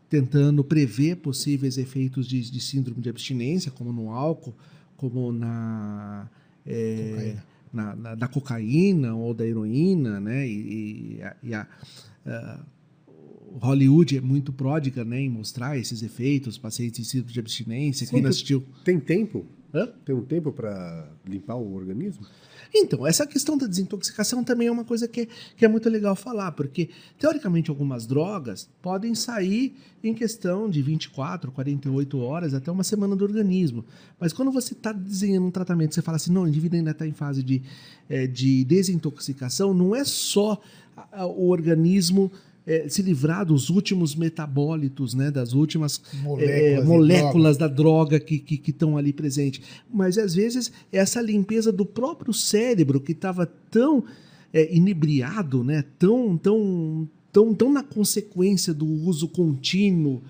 [0.09, 4.55] tentando prever possíveis efeitos de, de síndrome de abstinência, como no álcool,
[4.97, 6.29] como na,
[6.67, 7.45] é, Cocaína.
[7.73, 10.47] Na, na- da cocaína ou da heroína, né?
[10.47, 11.67] E, e a, e a-
[12.27, 12.65] a-
[13.51, 18.07] o Hollywood é muito pródiga né, em mostrar esses efeitos, pacientes em síndrome de abstinência,
[18.07, 18.65] quem Sim, não assistiu.
[18.85, 19.47] Tem tempo?
[19.73, 19.87] Hã?
[20.05, 22.27] Tem um tempo para limpar o organismo?
[22.75, 26.53] Então, essa questão da desintoxicação também é uma coisa que, que é muito legal falar,
[26.53, 33.17] porque, teoricamente, algumas drogas podem sair em questão de 24, 48 horas, até uma semana
[33.17, 33.85] do organismo.
[34.19, 37.07] Mas quando você está desenhando um tratamento, você fala assim, não, o indivíduo ainda está
[37.07, 37.63] em fase de,
[38.09, 40.61] eh, de desintoxicação, não é só
[41.37, 42.31] o organismo
[42.69, 48.35] eh, se livrar dos últimos metabólitos, né, das últimas Moléculas é, moléculas da droga que
[48.35, 49.63] estão que, estão ali presentes.
[49.93, 54.05] Mas às vezes essa limpeza do próprio cérebro que estava tão
[54.53, 55.83] é, inebriado, né?
[55.99, 60.23] tão, tão, tão, tão na consequência do uso contínuo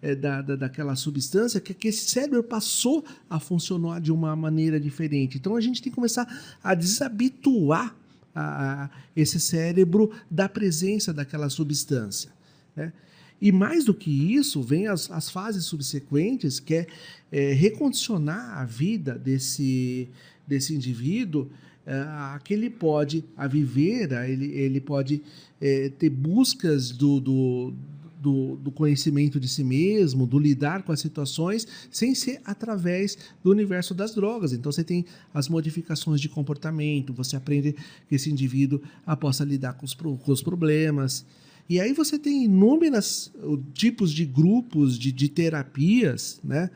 [0.00, 4.78] é, da, da, daquela substância, que, que esse cérebro passou a funcionar de uma maneira
[4.78, 5.38] diferente.
[5.38, 6.26] Então a gente tem que começar
[6.62, 7.96] a desabituar
[8.34, 12.30] a- a- esse cérebro da presença daquela substância.
[12.76, 12.92] Né?
[13.40, 16.86] E mais do que isso, vem as, as fases subsequentes, que é,
[17.30, 20.08] é, recondicionar a vida desse,
[20.46, 21.48] desse indivíduo
[21.86, 25.22] é, a que ele pode a viver, a ele, ele pode
[25.60, 27.74] é, ter buscas do, do,
[28.20, 33.50] do, do conhecimento de si mesmo, do lidar com as situações, sem ser através do
[33.50, 34.52] universo das drogas.
[34.52, 37.74] Então você tem as modificações de comportamento, você aprende
[38.08, 38.80] que esse indivíduo
[39.20, 41.24] possa lidar com os, com os problemas.
[41.68, 46.70] E aí você tem inúmeros uh, tipos de grupos de, de terapias, né?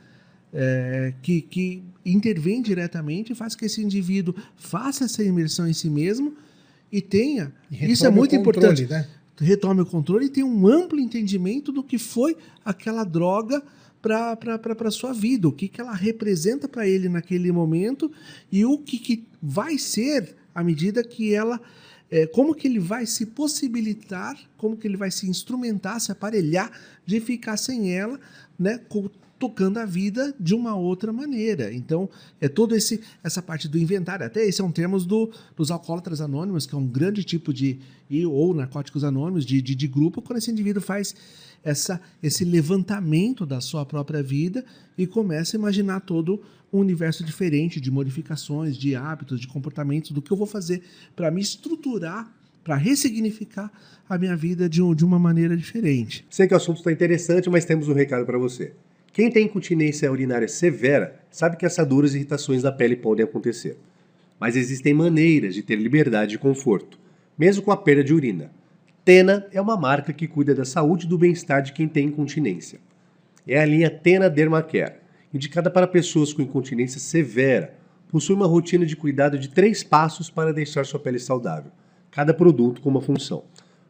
[0.52, 5.88] é, que, que intervém diretamente e faz que esse indivíduo faça essa imersão em si
[5.88, 6.37] mesmo
[6.90, 7.52] e tenha.
[7.70, 9.09] E isso é muito controle, importante Né?
[9.42, 13.62] Retome o controle e tenha um amplo entendimento do que foi aquela droga
[14.00, 18.11] para a sua vida, o que, que ela representa para ele naquele momento
[18.50, 21.61] e o que, que vai ser à medida que ela.
[22.11, 26.70] é, como que ele vai se possibilitar, como que ele vai se instrumentar, se aparelhar
[27.07, 28.20] de ficar sem ela,
[28.59, 28.81] né,
[29.42, 31.74] tocando a vida de uma outra maneira.
[31.74, 32.09] Então,
[32.40, 34.24] é toda esse essa parte do inventário.
[34.24, 37.81] Até esse é um termo do, dos alcoólatras anônimos, que é um grande tipo de
[38.09, 41.12] e, ou narcóticos anônimos de, de, de grupo, quando esse indivíduo faz
[41.64, 44.64] essa, esse levantamento da sua própria vida
[44.96, 46.40] e começa a imaginar todo
[46.72, 50.83] um universo diferente de modificações, de hábitos, de comportamentos, do que eu vou fazer
[51.16, 53.72] para me estruturar, para ressignificar
[54.09, 56.24] a minha vida de, um- de uma maneira diferente.
[56.31, 58.72] Sei que o assunto está interessante, mas temos um recado para você.
[59.12, 63.77] Quem tem incontinência urinária severa sabe que assaduras e irritações da pele podem acontecer.
[64.40, 66.98] Mas existem maneiras de ter liberdade e conforto,
[67.37, 68.51] mesmo com a perda de urina.
[69.05, 72.81] Tena é uma marca que cuida da saúde e do bem-estar de quem tem incontinência.
[73.46, 74.94] É a linha Tena Dermacare,
[75.35, 77.75] indicada para pessoas com incontinência severa.
[78.09, 81.70] Possui uma rotina de cuidado de três passos para deixar sua pele saudável,
[82.11, 83.44] cada produto com uma função.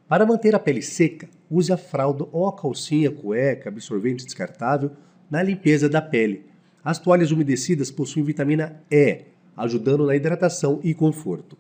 [0.09, 4.91] Para manter a pele seca, use a fralda ou a calcinha, cueca, absorvente descartável
[5.33, 6.45] na limpeza da pele.
[6.85, 9.23] As toalhas umedecidas possuem vitamina E,
[9.57, 11.57] ajudando na hidratação e conforto.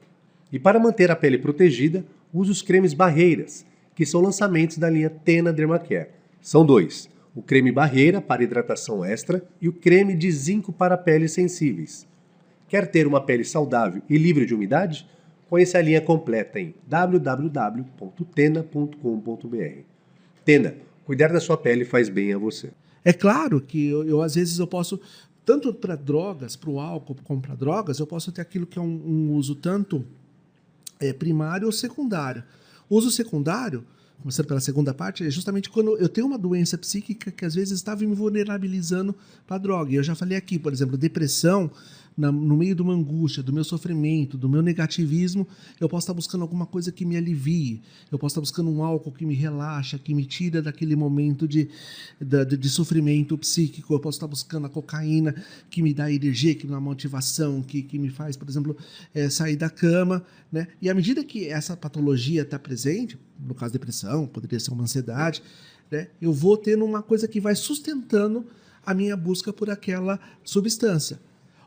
[0.52, 2.04] E para manter a pele protegida,
[2.34, 3.64] use os cremes barreiras,
[3.94, 6.10] que são lançamentos da linha Tena Dermacare.
[6.38, 11.32] São dois: o creme barreira para hidratação extra e o creme de zinco para peles
[11.32, 12.06] sensíveis.
[12.68, 15.08] Quer ter uma pele saudável e livre de umidade?
[15.48, 19.80] Conheça a linha completa em www.tena.com.br.
[20.44, 20.74] Tena,
[21.06, 22.70] cuidar da sua pele faz bem a você.
[23.04, 25.00] É claro que eu, eu às vezes eu posso
[25.44, 28.82] tanto para drogas, para o álcool como para drogas, eu posso ter aquilo que é
[28.82, 30.04] um, um uso tanto
[31.00, 32.44] é, primário ou secundário.
[32.88, 33.84] O uso secundário,
[34.20, 37.72] começando pela segunda parte, é justamente quando eu tenho uma doença psíquica que às vezes
[37.72, 39.14] estava me vulnerabilizando
[39.46, 39.90] para droga.
[39.90, 41.70] E eu já falei aqui, por exemplo, depressão
[42.16, 45.46] na, no meio de uma angústia, do meu sofrimento, do meu negativismo,
[45.80, 49.12] eu posso estar buscando alguma coisa que me alivie, eu posso estar buscando um álcool
[49.12, 51.68] que me relaxa, que me tira daquele momento de,
[52.20, 55.34] de, de sofrimento psíquico, eu posso estar buscando a cocaína
[55.70, 58.76] que me dá energia, que me dá motivação, que, que me faz, por exemplo,
[59.14, 60.22] é, sair da cama.
[60.50, 60.68] Né?
[60.80, 65.42] E à medida que essa patologia está presente, no caso depressão, poderia ser uma ansiedade,
[65.90, 66.08] né?
[66.20, 68.46] eu vou tendo uma coisa que vai sustentando
[68.84, 71.20] a minha busca por aquela substância.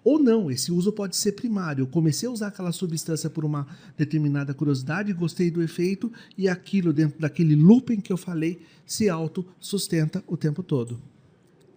[0.05, 1.81] Ou não, esse uso pode ser primário.
[1.81, 3.65] Eu comecei a usar aquela substância por uma
[3.97, 10.23] determinada curiosidade, gostei do efeito e aquilo dentro daquele looping que eu falei se auto-sustenta
[10.27, 11.01] o tempo todo.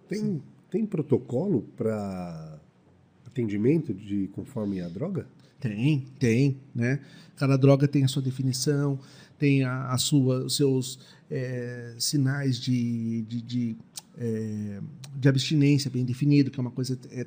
[0.07, 2.59] Tem, tem protocolo para
[3.25, 5.27] atendimento de conforme a droga?
[5.59, 6.99] Tem, tem, né?
[7.35, 8.99] Cada droga tem a sua definição,
[9.39, 10.99] tem a, a sua, os seus
[11.31, 13.75] é, sinais de, de, de,
[14.19, 14.79] é,
[15.15, 17.23] de, abstinência bem definido, que é uma coisa é,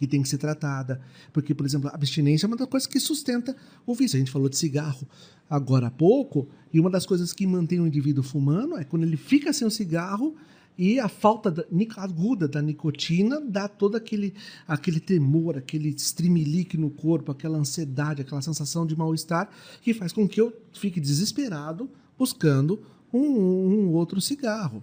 [0.00, 0.98] que tem que ser tratada.
[1.30, 3.54] Porque, por exemplo, a abstinência é uma das coisas que sustenta
[3.86, 4.16] o vício.
[4.16, 5.06] A gente falou de cigarro
[5.48, 9.16] agora há pouco, e uma das coisas que mantém o indivíduo fumando é quando ele
[9.16, 10.34] fica sem o cigarro
[10.78, 11.64] e a falta da,
[11.96, 14.32] aguda da nicotina dá todo aquele,
[14.66, 19.50] aquele temor, aquele streamilique no corpo, aquela ansiedade, aquela sensação de mal-estar,
[19.82, 22.80] que faz com que eu fique desesperado buscando
[23.12, 24.82] um, um outro cigarro.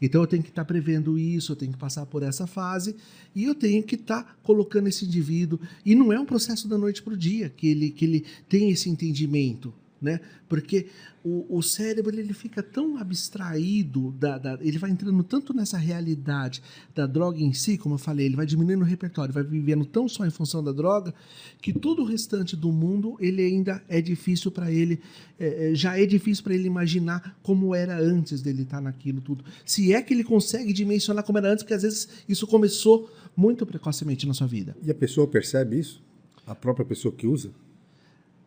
[0.00, 2.96] Então eu tenho que estar tá prevendo isso, eu tenho que passar por essa fase
[3.34, 5.60] e eu tenho que estar tá colocando esse indivíduo.
[5.84, 8.70] E não é um processo da noite para o dia que ele, que ele tem
[8.70, 10.20] esse entendimento né?
[10.48, 10.86] Porque
[11.24, 16.62] o, o cérebro ele fica tão abstraído, da, da, ele vai entrando tanto nessa realidade
[16.94, 20.08] da droga em si, como eu falei, ele vai diminuindo o repertório, vai vivendo tão
[20.08, 21.12] só em função da droga,
[21.60, 25.00] que todo o restante do mundo ele ainda é difícil para ele,
[25.38, 29.20] é, é, já é difícil para ele imaginar como era antes dele estar tá naquilo
[29.20, 29.44] tudo.
[29.64, 33.66] Se é que ele consegue dimensionar como era antes, porque às vezes isso começou muito
[33.66, 34.76] precocemente na sua vida.
[34.82, 36.02] E a pessoa percebe isso?
[36.46, 37.50] A própria pessoa que usa?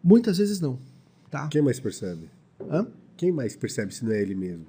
[0.04, 0.80] Muitas vezes não.
[1.32, 1.48] Tá?
[1.48, 2.30] Quem mais percebe?
[2.70, 2.86] Hã?
[3.16, 4.66] Quem mais percebe se não é ele mesmo?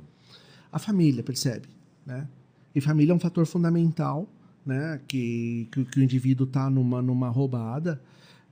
[0.70, 1.66] A família percebe,
[2.06, 2.28] né?
[2.74, 4.28] E família é um fator fundamental,
[4.64, 5.00] né?
[5.08, 8.00] Que, que, que o indivíduo está numa, numa roubada,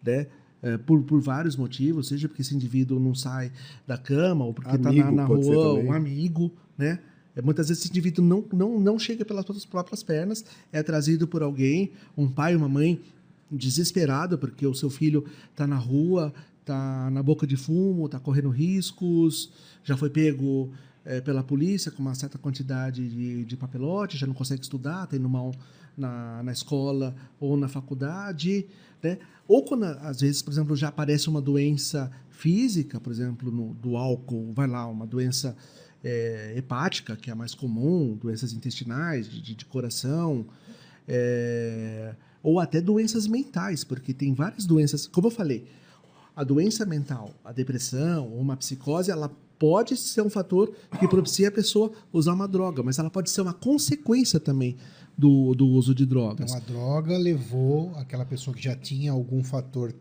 [0.05, 0.27] né?
[0.63, 3.51] É, por, por vários motivos, seja porque esse indivíduo não sai
[3.87, 6.99] da cama, ou porque está na, na rua, um amigo, né?
[7.35, 11.29] É, muitas vezes esse indivíduo não, não, não chega pelas suas próprias pernas, é trazido
[11.29, 13.01] por alguém, um pai, uma mãe
[13.51, 18.49] desesperado porque o seu filho está na rua, está na boca de fumo, está correndo
[18.51, 19.53] riscos,
[19.83, 20.71] já foi pego
[21.05, 25.17] é, pela polícia com uma certa quantidade de, de papelote, já não consegue estudar, está
[25.17, 25.53] indo mal
[25.97, 28.67] na, na escola ou na faculdade.
[29.03, 29.19] Né?
[29.49, 33.97] Ou quando, às vezes, por exemplo, já aparece uma doença física, por exemplo, no, do
[33.97, 35.57] álcool, vai lá, uma doença
[36.03, 40.47] é, hepática, que é a mais comum, doenças intestinais, de, de coração,
[41.07, 45.67] é, ou até doenças mentais, porque tem várias doenças, como eu falei,
[46.35, 51.49] a doença mental, a depressão ou uma psicose, ela pode ser um fator que propicia
[51.49, 54.77] a pessoa usar uma droga, mas ela pode ser uma consequência também
[55.17, 56.51] do, do uso de drogas.
[56.51, 59.95] Então, a droga levou aquela pessoa que já tinha algum fator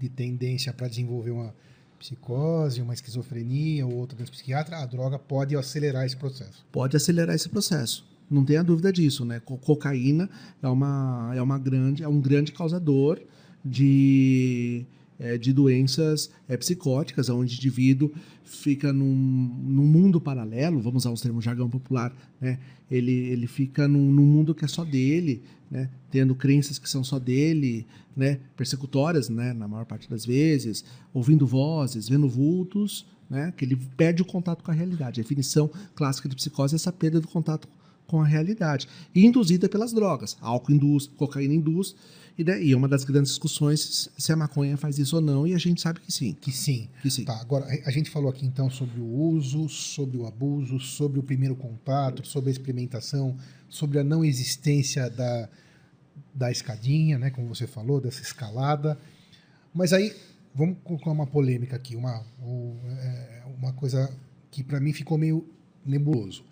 [0.00, 1.54] de tendência para desenvolver uma
[1.96, 6.66] psicose, uma esquizofrenia ou outra doença psiquiatra, a droga pode acelerar esse processo.
[6.72, 8.04] Pode acelerar esse processo.
[8.28, 9.40] Não tenha dúvida disso, né?
[9.40, 10.28] Cocaína
[10.62, 13.20] é uma é uma grande é um grande causador
[13.64, 14.84] de
[15.24, 18.12] é, de doenças é, psicóticas, onde o indivíduo
[18.44, 22.58] fica num, num, mundo paralelo, vamos usar os termos jargão popular, né?
[22.90, 25.88] ele, ele fica num, num, mundo que é só dele, né?
[26.10, 28.38] tendo crenças que são só dele, né?
[28.54, 29.54] persecutórias né?
[29.54, 33.50] na maior parte das vezes, ouvindo vozes, vendo vultos, né?
[33.56, 35.20] que ele perde o contato com a realidade.
[35.20, 37.66] A definição clássica de psicose é essa perda do contato
[38.06, 40.36] com a realidade, induzida pelas drogas.
[40.42, 41.96] Álcool induz, cocaína induz,
[42.36, 45.54] e, daí, é uma das grandes discussões se a maconha faz isso ou não, e
[45.54, 46.32] a gente sabe que sim.
[46.40, 46.88] Que sim.
[47.00, 47.24] Que sim.
[47.24, 51.22] Tá, agora, a gente falou aqui então sobre o uso, sobre o abuso, sobre o
[51.22, 53.36] primeiro contato, sobre a experimentação,
[53.68, 55.48] sobre a não existência da,
[56.34, 58.98] da escadinha, né, como você falou, dessa escalada.
[59.72, 60.12] Mas aí,
[60.52, 62.24] vamos colocar uma polêmica aqui, uma,
[63.00, 64.12] é, uma coisa
[64.50, 65.48] que para mim ficou meio
[65.86, 66.44] nebuloso.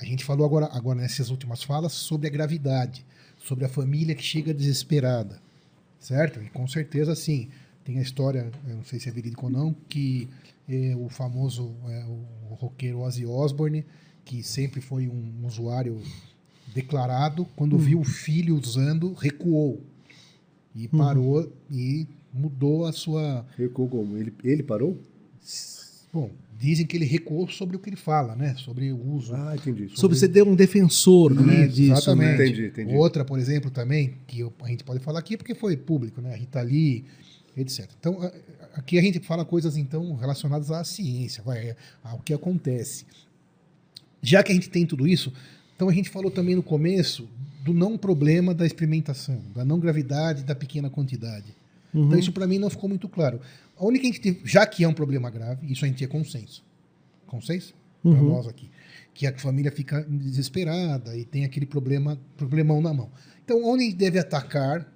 [0.00, 3.04] A gente falou agora, agora nessas últimas falas sobre a gravidade
[3.44, 5.40] sobre a família que chega desesperada.
[6.00, 6.42] certo?
[6.42, 7.48] E com certeza, sim.
[7.84, 10.28] Tem a história, eu não sei se é verídico ou não, que
[10.68, 13.84] é, o famoso é, o roqueiro Ozzy Osbourne,
[14.24, 16.00] que sempre foi um usuário
[16.72, 19.80] declarado, quando viu o filho usando, recuou.
[20.74, 23.44] E parou e mudou a sua.
[23.58, 24.16] Recuou como?
[24.16, 24.96] Ele, ele parou?
[26.12, 26.30] Bom,
[26.62, 28.54] dizem que ele recuou sobre o que ele fala, né?
[28.56, 29.34] Sobre o uso.
[29.34, 29.90] Ah, entendi.
[29.96, 31.92] Sobre ser um defensor né, Isso, disso.
[31.92, 32.38] Exatamente.
[32.38, 32.46] Né?
[32.46, 32.94] Entendi, entendi.
[32.94, 36.32] Outra, por exemplo, também, que eu- a gente pode falar aqui porque foi público, né?
[36.32, 37.04] A Rita Lee,
[37.56, 37.90] etc.
[37.98, 38.30] Então,
[38.74, 43.06] aqui a gente fala coisas, então, relacionadas à ciência, vai, ao que acontece.
[44.22, 45.32] Já que a gente tem tudo isso,
[45.74, 47.28] então a gente falou também no começo
[47.64, 51.54] do não problema da experimentação, da não gravidade da pequena quantidade.
[51.94, 52.06] Uhum.
[52.06, 53.40] Então, isso para mim não ficou muito claro.
[53.76, 56.64] A única que teve, já que é um problema grave, isso a gente tinha consenso.
[57.26, 57.74] Consenso?
[58.02, 58.28] Para Uhum.
[58.30, 58.70] nós aqui.
[59.14, 63.10] Que a família fica desesperada e tem aquele problema, problemão na mão.
[63.44, 64.90] Então, onde a gente deve atacar,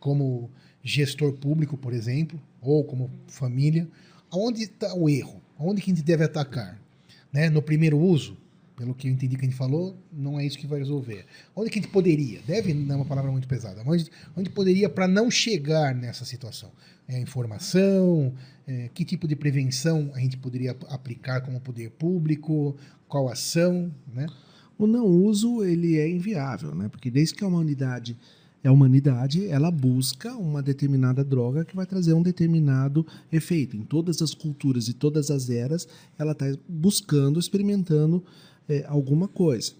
[0.00, 0.50] como
[0.82, 3.88] gestor público, por exemplo, ou como família,
[4.30, 5.40] aonde está o erro?
[5.58, 6.80] Onde que a gente deve atacar?
[7.32, 7.48] Né?
[7.48, 8.36] No primeiro uso,
[8.82, 11.24] pelo que eu entendi que a gente falou, não é isso que vai resolver.
[11.54, 12.40] Onde que a gente poderia?
[12.44, 13.80] Deve não é uma palavra muito pesada.
[13.86, 16.72] Onde, onde poderia para não chegar nessa situação?
[17.06, 18.34] É informação?
[18.66, 22.76] É, que tipo de prevenção a gente poderia ap- aplicar como poder público?
[23.06, 23.94] Qual ação?
[24.12, 24.26] Né?
[24.76, 26.88] O não uso ele é inviável, né?
[26.88, 28.18] Porque desde que a humanidade
[28.64, 33.76] é a humanidade, ela busca uma determinada droga que vai trazer um determinado efeito.
[33.76, 38.24] Em todas as culturas e todas as eras, ela está buscando, experimentando
[38.68, 39.72] é, alguma coisa.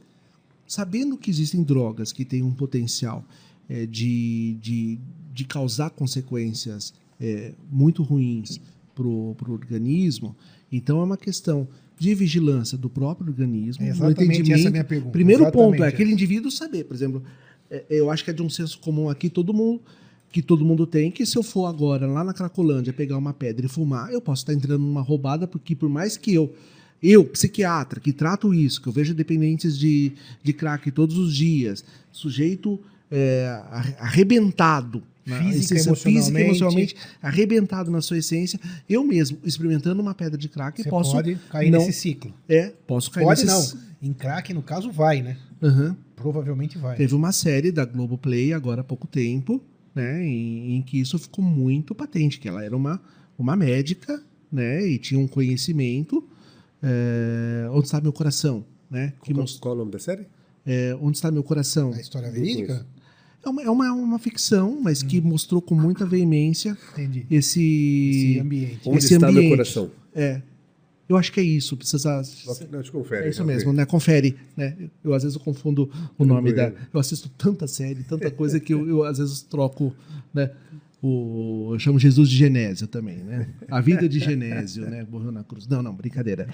[0.66, 3.24] Sabendo que existem drogas que têm um potencial
[3.68, 4.98] é, de, de,
[5.32, 8.60] de causar consequências é, muito ruins
[8.94, 10.36] para o organismo,
[10.70, 11.68] então é uma questão
[11.98, 15.12] de vigilância do próprio organismo, É exatamente essa a minha pergunta.
[15.12, 15.94] Primeiro Exatamente ponto é essa.
[15.94, 17.22] aquele indivíduo saber, por exemplo,
[17.70, 19.80] é, eu acho que é de um senso comum aqui todo mundo
[20.32, 23.66] que todo mundo tem que se eu for agora lá na Cracolândia pegar uma pedra
[23.66, 26.54] e fumar, eu posso estar entrando numa roubada porque por mais que eu
[27.02, 31.84] eu, psiquiatra, que trato isso, que eu vejo dependentes de, de crack todos os dias,
[32.10, 32.78] sujeito
[33.10, 36.46] é, arre- arrebentado, na Física, essência física, emocionalmente.
[36.48, 41.36] emocionalmente, arrebentado na sua essência, eu mesmo, experimentando uma pedra de crack, Você posso pode
[41.48, 42.34] cair não, nesse ciclo.
[42.48, 43.80] É, posso cair Pode nesses- não.
[44.02, 45.36] Em crack, no caso, vai, né?
[45.62, 45.96] Aham.
[46.16, 46.96] Provavelmente vai.
[46.96, 49.62] Teve uma série da Globoplay agora há pouco tempo,
[49.94, 53.00] né, em, em que isso ficou muito patente, que ela era uma,
[53.38, 56.24] uma médica, né, e tinha um conhecimento.
[56.82, 59.12] É, onde está meu coração, né?
[59.22, 60.26] Que Qual, qual é o nome da série?
[60.66, 61.92] é, onde está meu coração?
[61.92, 62.86] A história verídica?
[63.44, 67.26] É uma, é uma, uma ficção, mas que mostrou com muita veemência Entendi.
[67.28, 68.80] esse, Esse ambiente.
[68.88, 69.50] Onde esse está meu ambiente.
[69.50, 69.90] coração?
[70.14, 70.40] É.
[71.08, 71.76] Eu acho que é isso.
[71.76, 72.22] Precisa.
[72.70, 73.26] Não, te confere.
[73.26, 73.52] É isso ok.
[73.52, 73.84] mesmo, né?
[73.84, 74.76] Confere, né?
[75.02, 76.72] Eu às vezes eu confundo o nome da.
[76.94, 79.92] Eu assisto tanta série, tanta coisa que eu, eu, às vezes troco,
[80.32, 80.50] né?
[81.02, 83.48] O, eu chamo Jesus de Genésio também, né?
[83.68, 85.04] A vida de Genésio, né?
[85.10, 85.66] Morreu na cruz.
[85.66, 86.48] Não, não, brincadeira.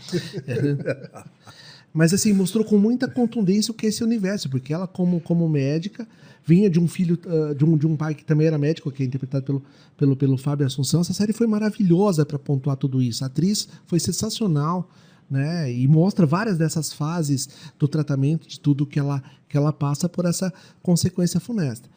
[1.93, 5.47] Mas assim, mostrou com muita contundência o que é esse universo, porque ela, como, como
[5.49, 6.09] médica,
[6.47, 9.03] vinha de um filho, ah, de, um, de um pai que também era médico, que
[9.03, 9.63] é interpretado pelo,
[9.97, 11.03] pelo, pelo Fábio Assunção.
[11.03, 13.25] Essa série foi maravilhosa para pontuar tudo isso.
[13.25, 14.91] A atriz foi sensacional,
[15.31, 15.71] né?
[15.71, 20.25] E mostra várias dessas fases do tratamento, de tudo que ela, que ela passa por
[20.25, 20.51] essa
[20.83, 21.89] consequência funesta.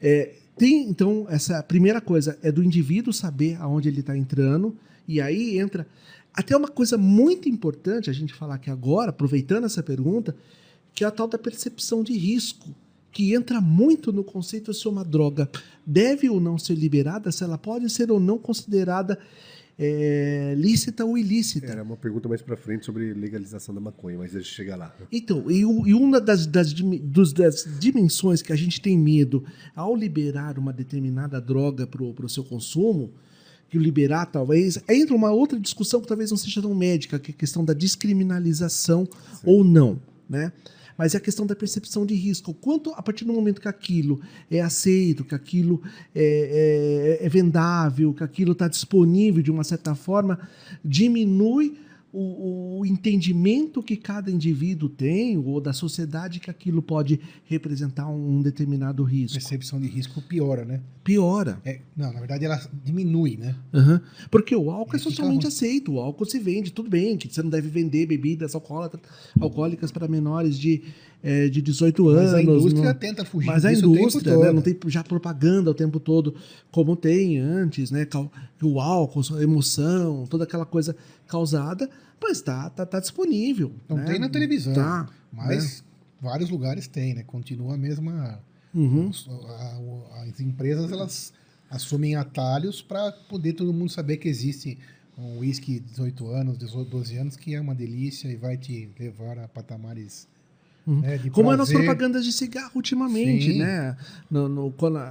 [0.00, 4.76] É, tem, então, essa primeira coisa é do indivíduo saber aonde ele está entrando,
[5.06, 5.86] e aí entra.
[6.32, 10.34] Até uma coisa muito importante a gente falar aqui agora, aproveitando essa pergunta,
[10.94, 12.74] que é a tal da percepção de risco,
[13.12, 15.48] que entra muito no conceito se uma droga
[15.86, 19.18] deve ou não ser liberada, se ela pode ser ou não considerada
[19.78, 21.66] é, lícita ou ilícita.
[21.66, 24.94] Era uma pergunta mais pra frente sobre legalização da maconha, mas deixa eu chegar lá.
[25.10, 29.44] Então, e, e uma das, das, dos- das dimensões que a gente tem medo
[29.74, 33.10] ao liberar uma determinada droga para o seu consumo,
[33.68, 37.32] que o liberar talvez, entra uma outra discussão que talvez não seja tão médica, que
[37.32, 39.08] é a questão da descriminalização
[39.44, 40.52] ou não, né?
[40.96, 42.52] Mas é a questão da percepção de risco.
[42.52, 44.20] O Quanto, a partir do momento que aquilo
[44.50, 45.82] é aceito, que aquilo
[46.14, 50.38] é, é- é vendável, que aquilo está disponível de uma certa forma,
[50.84, 51.76] diminui
[52.16, 58.40] o, o entendimento que cada indivíduo tem, ou da sociedade, que aquilo pode representar um
[58.40, 59.36] determinado risco.
[59.36, 60.80] Percepção de risco piora, né?
[61.02, 61.60] Piora.
[61.64, 63.56] É, não, na verdade ela diminui, né?
[63.72, 64.00] Aham.
[64.30, 67.42] Porque o álcool é fica socialmente aceito, o álcool se vende, tudo bem, que você
[67.42, 69.02] não deve vender bebidas alcoólatras-
[69.40, 70.82] alcoólicas para menores de,
[71.26, 72.22] eh, de 18 anos.
[72.24, 75.74] Mas a indústria não- tenta fugir Mas a indústria, né, não tem já propaganda o
[75.74, 76.34] tempo todo,
[76.70, 78.06] como tem antes, né?
[78.62, 80.94] O álcool, a emoção, toda aquela coisa
[81.26, 81.88] causada,
[82.22, 83.72] mas tá, tá, tá disponível.
[83.88, 84.04] Não né?
[84.04, 85.08] tem na televisão, Tá.
[85.32, 85.82] mas
[86.20, 87.22] vários lugares tem, né?
[87.22, 88.38] Continua a mesma...
[88.74, 89.08] Uhum.
[90.28, 91.32] as empresas, elas
[91.70, 94.76] assumem atalhos para poder todo mundo saber que existe
[95.16, 98.90] um whisky de 18 anos, 18, 12 anos, que é uma delícia e vai te
[98.98, 100.26] levar a patamares
[100.86, 101.00] Uhum.
[101.00, 101.86] né, Como é nas prazer.
[101.86, 103.58] propagandas de cigarro ultimamente, Sim.
[103.58, 103.96] né?
[104.30, 105.02] No, no- quando a-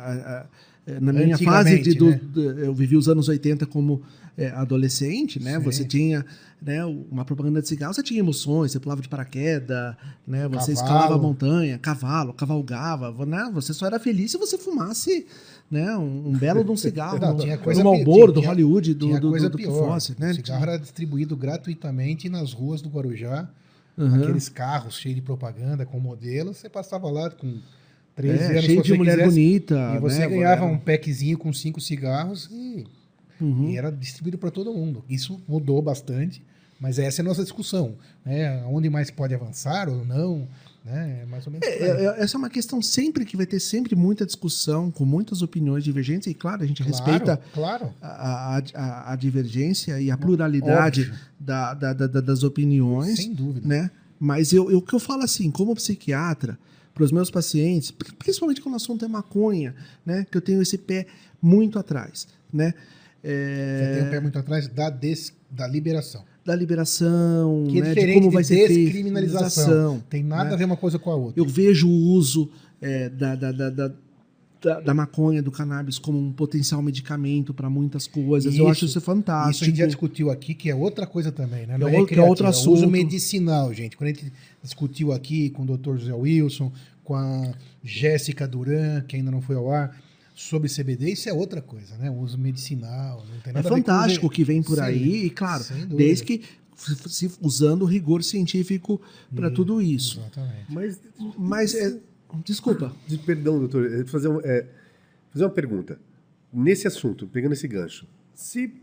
[0.88, 2.20] a- na minha fase de, do- né?
[2.24, 4.02] do- eu vivi os anos 80 como
[4.38, 5.58] é, adolescente, né?
[5.58, 5.64] Sim.
[5.64, 6.26] Você tinha
[6.62, 9.96] né, uma propaganda de cigarro, você tinha emoções, você pulava de paraquedas,
[10.26, 10.48] né?
[10.48, 10.74] Você Cavalo.
[10.74, 13.50] escalava a montanha, cavalo, cavalgava, né?
[13.54, 15.26] Você só era feliz se você fumasse
[15.70, 18.94] né, um, um belo de um cigarro, Não, tinha do coisa pi- Marlboro, do Hollywood,
[18.94, 19.88] do, Tinha do, coisa do, do pior.
[19.94, 20.32] Fosse, né?
[20.32, 23.48] O cigarro era distribuído gratuitamente nas ruas do Guarujá.
[23.98, 24.16] Uhum.
[24.24, 26.58] Aqueles carros cheios de propaganda com modelos.
[26.58, 27.60] Você passava lá com
[28.16, 28.64] 13 É, anos.
[28.66, 29.94] cheio de mulher quisesse, bonita.
[29.96, 30.28] E você né?
[30.28, 32.86] ganhava um packzinho com cinco cigarros e,
[33.42, 33.70] Uhum.
[33.70, 35.04] e era distribuído para todo mundo.
[35.10, 36.44] Isso mudou bastante,
[36.80, 37.96] mas essa é a nossa discussão.
[38.26, 38.64] Né?
[38.68, 40.48] Onde mais pode avançar ou não?
[40.86, 41.20] Né?
[41.24, 41.66] É mais ou menos.
[41.66, 41.74] aí.
[41.76, 45.42] É, é, essa é uma questão sempre que vai ter sempre muita discussão, com muitas
[45.42, 47.94] opiniões divergentes, e claro, a gente respeita Claro.
[48.02, 53.66] a, a- a- divergência e a pluralidade da- da- da- da- das opiniões, Sem dúvida.
[53.68, 53.92] né?
[54.20, 56.60] Mas eu, eu- o que eu falo assim, como psiquiatra,
[56.94, 59.74] para os meus pacientes, pri- principalmente quando o assunto é maconha,
[60.06, 60.28] né?
[60.30, 61.08] Que eu tenho esse pé
[61.42, 62.74] muito atrás, né?
[63.24, 66.24] É, Você tem um pé muito atrás da, des, da liberação.
[66.46, 70.04] Da liberação, Que é né, de como de vai ser descriminalização.
[70.10, 70.54] Tem nada né?
[70.54, 71.40] a ver uma coisa com a outra.
[71.40, 72.50] Eu vejo o uso
[72.82, 77.70] é, da, da, da, da, da- da maconha, do cannabis, como um potencial medicamento para
[77.70, 78.54] muitas coisas.
[78.56, 78.68] eu Isso.
[78.72, 79.66] acho isso Isso a fantástico.
[79.66, 81.78] gente já discutiu aqui, que é outra coisa também, né?
[81.78, 82.90] Que é outro- que é outro recreativa, é o uso assunto.
[82.92, 83.98] medicinal, gente.
[83.98, 84.32] Quando a gente
[84.62, 85.98] discutiu aqui com o Dr.
[85.98, 86.72] José Wilson,
[87.04, 89.98] com a Jéssica Duran, que ainda não foi ao ar,
[90.34, 92.10] sobre CBD, isso é outra coisa, né?
[92.10, 94.76] O uso medicinal, não tem É nada a ver com fantástico o que vem por
[94.78, 95.64] Sim, aí, e claro,
[95.96, 96.42] desde que
[96.76, 99.00] se usando o rigor científico
[99.36, 99.54] para Hum.
[99.54, 100.20] tudo isso.
[100.20, 100.66] Exatamente.
[100.70, 101.00] Mas,
[101.38, 102.00] Mas, é,
[102.44, 104.68] desculpa, de- perdão, doutor, fazer, um- é,
[105.32, 106.00] fazer uma pergunta.
[106.52, 108.74] Nesse assunto, pegando esse gancho, se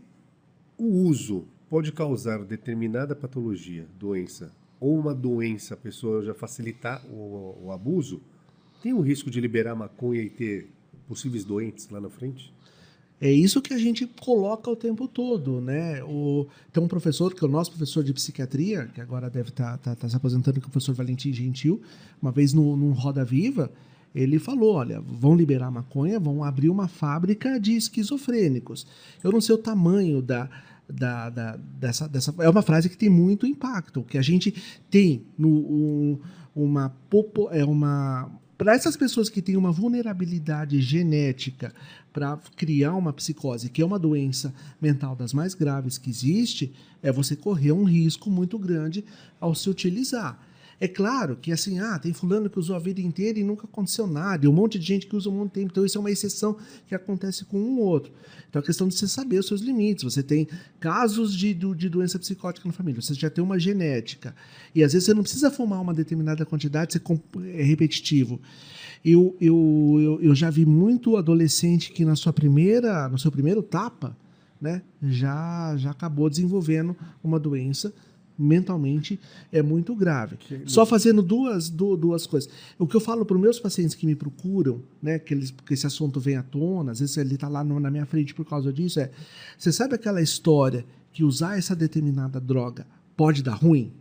[0.77, 7.57] o uso pode causar determinada patologia, doença, ou uma doença, a pessoa já facilitar o,
[7.65, 8.21] o abuso,
[8.81, 10.69] tem o risco de liberar maconha e ter
[11.11, 12.53] possíveis doentes lá na frente?
[13.19, 16.03] É isso que a gente coloca o tempo todo, né?
[16.05, 19.77] O, tem um professor, que é o nosso professor de psiquiatria, que agora deve estar
[20.09, 21.81] se aposentando, que é o professor Valentim Gentil,
[22.21, 23.69] uma vez no, num Roda Viva,
[24.15, 28.87] ele falou, olha, vão liberar maconha, vão abrir uma fábrica de esquizofrênicos.
[29.23, 30.49] Eu não sei o tamanho da,
[30.89, 32.33] da, da- dessa, dessa...
[32.39, 34.01] É uma frase que tem muito impacto.
[34.03, 34.53] Que a gente
[34.89, 36.19] tem no, um-
[36.55, 36.93] uma...
[37.51, 38.31] É uma
[38.61, 41.73] para essas pessoas que têm uma vulnerabilidade genética
[42.13, 47.11] para criar uma psicose, que é uma doença mental das mais graves que existe, é
[47.11, 49.03] você correr um risco muito grande
[49.39, 50.39] ao se utilizar.
[50.81, 54.07] É claro que assim, ah, tem fulano que usou a vida inteira e nunca aconteceu
[54.07, 56.01] nada, e um monte de gente que usa um monte de tempo, então isso é
[56.01, 56.57] uma exceção
[56.87, 58.11] que acontece com um ou outro.
[58.49, 60.03] Então é questão de você saber os seus limites.
[60.03, 60.47] Você tem
[60.79, 64.35] casos de, de doença psicótica na família, você já tem uma genética.
[64.73, 67.01] E às vezes você não precisa fumar uma determinada quantidade, você
[67.53, 68.41] é repetitivo.
[69.05, 73.61] Eu, eu, eu, eu já vi muito adolescente que na sua primeira, no seu primeiro
[73.61, 74.17] tapa,
[74.59, 77.93] né, já, já acabou desenvolvendo uma doença
[78.41, 79.19] mentalmente
[79.51, 80.37] é muito grave.
[80.65, 82.49] Só fazendo duas, du- duas coisas.
[82.79, 85.73] O que eu falo para os meus pacientes que me procuram, né, que, eles, que
[85.73, 88.45] esse assunto vem à tona, às vezes ele está lá no- na minha frente por
[88.45, 89.11] causa disso, é:
[89.57, 92.85] você sabe aquela história que usar essa determinada droga
[93.15, 93.91] pode dar ruim?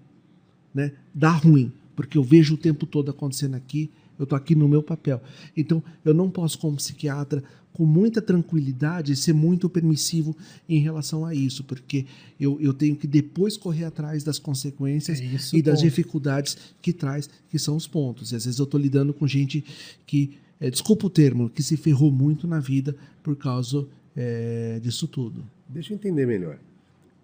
[0.74, 0.92] Né?
[1.14, 3.90] Dá ruim, porque eu vejo o tempo todo acontecendo aqui,
[4.20, 5.20] eu estou aqui no meu papel.
[5.56, 7.42] Então, eu não posso, como psiquiatra,
[7.72, 10.36] com muita tranquilidade, ser muito permissivo
[10.68, 12.04] em relação a isso, porque
[12.38, 15.84] eu, eu tenho que depois correr atrás das consequências É isso, e das ponto.
[15.88, 18.32] dificuldades que traz, que são os pontos.
[18.32, 19.64] E às vezes eu estou lidando com gente
[20.06, 25.08] que, é, desculpa o termo, que se ferrou muito na vida por causa é, disso
[25.08, 25.42] tudo.
[25.66, 26.58] Deixa eu entender melhor.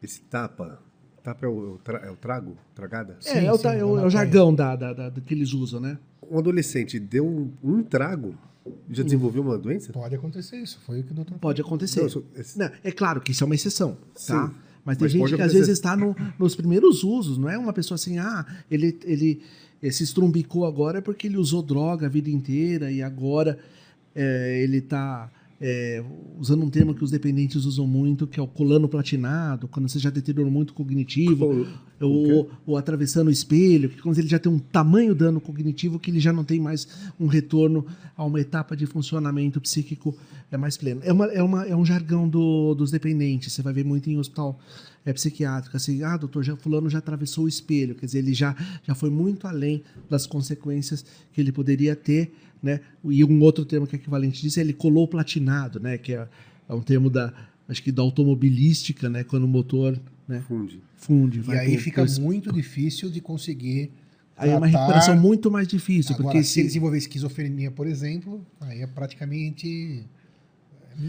[0.03, 0.81] Esse tapa,
[1.27, 3.17] tapa é o, tra- é o trago, tragada?
[3.21, 4.11] Sim, é, é, o, sim, é o- é o maconha.
[4.11, 5.99] jargão da, da- da- que eles usam, né?
[6.31, 8.35] Um adolescente deu um, um trago
[8.89, 9.93] e já desenvolveu uma doença?
[9.93, 10.81] Pode acontecer isso.
[10.87, 12.03] Foi o que o doutor Pode acontecer.
[12.03, 13.97] Não, sou- esse- Não, é claro que isso é uma exceção,
[14.27, 14.49] tá?
[14.49, 14.55] Sim.
[14.85, 15.59] Mas tem Mas gente que às acontecer.
[15.59, 19.41] vezes está no- nos primeiros usos, não é uma pessoa assim, ah, ele, ele,
[19.83, 23.59] ele se estrumbicou agora porque ele usou droga a vida inteira e agora
[24.15, 25.29] é, ele está
[26.39, 29.99] usando um termo que os dependentes usam muito, que é o colano platinado, quando você
[29.99, 31.67] já deteriorou muito o cognitivo, Qual-
[31.99, 36.11] ou, ou atravessando o espelho, que quando ele já tem um tamanho dano cognitivo que
[36.11, 36.87] ele já não tem mais
[37.19, 40.15] um retorno a uma etapa de funcionamento psíquico
[40.53, 41.01] é mais pleno.
[41.03, 44.19] É, uma, é, uma, é um jargão do- dos dependentes, você vai ver muito em
[44.19, 44.59] hospital
[45.07, 48.57] é, psiquiátrica, assim, ah, doutor, já, fulano já atravessou o espelho, quer dizer, ele já,
[48.83, 52.81] já foi muito além das consequências que ele poderia ter, né?
[53.05, 55.97] E um outro termo que é equivalente disso é ele colou platinado, né?
[55.97, 56.29] Que é,
[56.69, 57.33] é um termo da,
[57.69, 59.23] acho que da automobilística, né?
[59.23, 60.43] Quando o motor né?
[60.49, 60.83] Funde.
[60.97, 61.41] funde.
[61.47, 63.93] E aí fica muito difícil de conseguir
[64.37, 66.15] Aí é uma recuperação muito mais difícil.
[66.15, 70.05] Agora, porque se se ele desenvolver esquizofrenia, por exemplo, aí é praticamente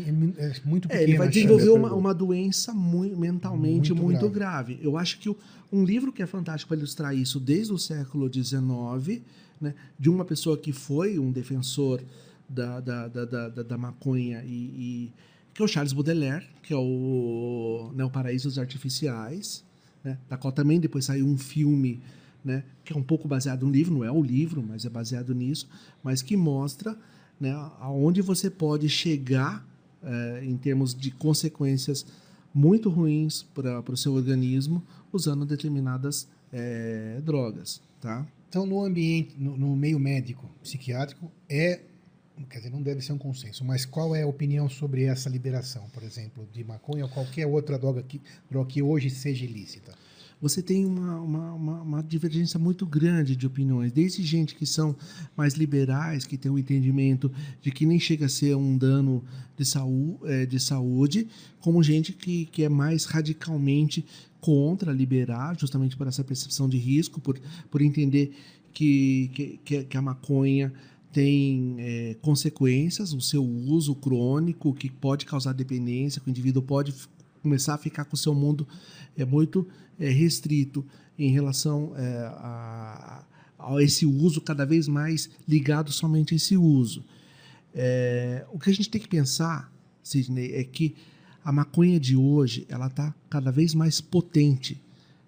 [0.05, 1.03] é, é muito É, pequena.
[1.03, 4.79] ele vai desenvolver uma, uma doença mui- mentalmente Muito muito, grave.
[4.81, 5.37] Eu acho que o-
[5.71, 9.21] um livro que é fantástico para ilustrar isso desde o século XIX,
[9.59, 12.01] né, de uma pessoa que foi um defensor
[12.49, 15.11] da, da, da, da, da- da maconha e, e-
[15.53, 19.63] que é o Charles Baudelaire, que é o, né, o Paraísos Artificiais,
[20.03, 21.99] né, da qual também depois saiu um filme
[22.45, 25.33] né, que é um pouco baseado no livro, não é o livro, mas é baseado
[25.35, 25.67] nisso,
[26.03, 26.95] mas que mostra
[27.39, 29.67] né, aonde você pode chegar
[30.03, 32.05] eh, em termos de consequências
[32.53, 38.25] muito ruins para o seu organismo usando determinadas eh, drogas, tá?
[38.49, 41.81] Então, no ambiente, no, no meio médico, psiquiátrico, é.
[42.49, 45.89] Quer dizer, não deve ser um consenso, mas qual é a opinião sobre essa liberação,
[45.91, 49.93] por exemplo, de maconha ou qualquer outra droga que, droga que hoje seja ilícita?
[50.41, 54.95] Você tem uma, uma, uma, uma divergência muito grande de opiniões, desde gente que são
[55.35, 57.31] mais liberais, que tem um entendimento
[57.61, 59.23] de que nem chega a ser um dano
[59.57, 59.63] de,
[60.25, 61.27] eh, de saúde,
[61.59, 64.05] como gente que, que é mais radicalmente
[64.39, 67.39] contra liberar, justamente por essa percepção de risco, por,
[67.71, 68.31] por entender
[68.71, 70.71] que, que, que- a maconha
[71.11, 76.93] tem eh, consequências, o seu uso crônico, que pode causar dependência, que o indivíduo pode
[77.47, 78.67] começar a ficar com o seu mundo
[79.15, 79.65] é muito
[79.97, 80.85] é, restrito
[81.17, 82.03] em relação é,
[82.35, 83.23] a,
[83.57, 87.05] a esse uso cada vez mais ligado somente a esse uso.
[87.73, 89.71] É, o que a gente tem que pensar,
[90.03, 90.93] Sidney, é que
[91.43, 94.81] a maconha de hoje ela está cada vez mais potente.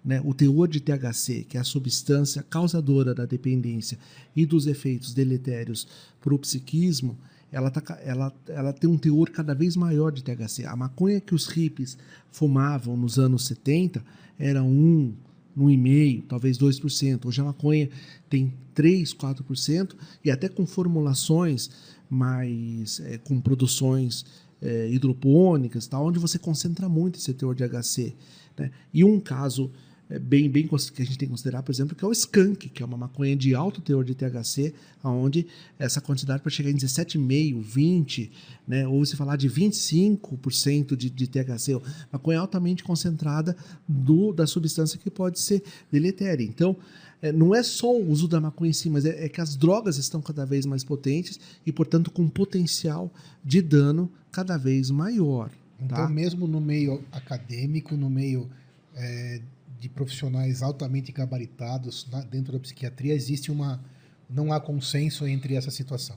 [0.04, 0.20] Né?
[0.22, 3.98] O teor de THC, que é a substância causadora da dependência
[4.36, 5.88] e dos efeitos deletérios
[6.20, 7.18] para o psiquismo,
[7.52, 10.64] ela, tá, ela, ela tem um teor cada vez maior de THC.
[10.66, 11.98] A maconha que os hippies
[12.30, 14.04] fumavam nos anos 70
[14.38, 15.14] era 1,
[15.58, 17.26] 1,5%, talvez 2%.
[17.26, 17.90] Hoje a maconha
[18.28, 19.94] tem 3, 4%,
[20.24, 21.70] e até com formulações
[22.08, 23.00] mais.
[23.00, 24.24] eh, com produções
[24.62, 28.14] eh, hidropônicas, tá, onde você concentra muito esse teor de HC.
[28.56, 28.70] Né?
[28.92, 31.94] E um caso é, bem, bem cons- que a gente tem que considerar, por exemplo,
[31.94, 35.46] que é o skunk, que é uma maconha de alto teor de THC, onde
[35.78, 38.30] essa quantidade pode chegar em 17,5%, 20%,
[38.66, 38.88] né?
[38.88, 41.80] ou se falar de 25% de, de THC,
[42.12, 43.56] maconha altamente concentrada
[43.86, 46.44] do, da substância que pode ser deletéria.
[46.44, 46.76] Então,
[47.22, 49.54] é, não é só o uso da maconha em si, mas é, é que as
[49.54, 53.12] drogas estão cada vez mais potentes e, portanto, com potencial
[53.44, 55.50] de dano cada vez maior.
[55.80, 56.08] Então, tá?
[56.08, 58.48] mesmo no meio acadêmico, no meio
[58.94, 59.40] é,
[59.80, 63.80] de profissionais altamente gabaritados na- dentro da psiquiatria, existe uma.
[64.28, 66.16] Não há consenso entre essa situação.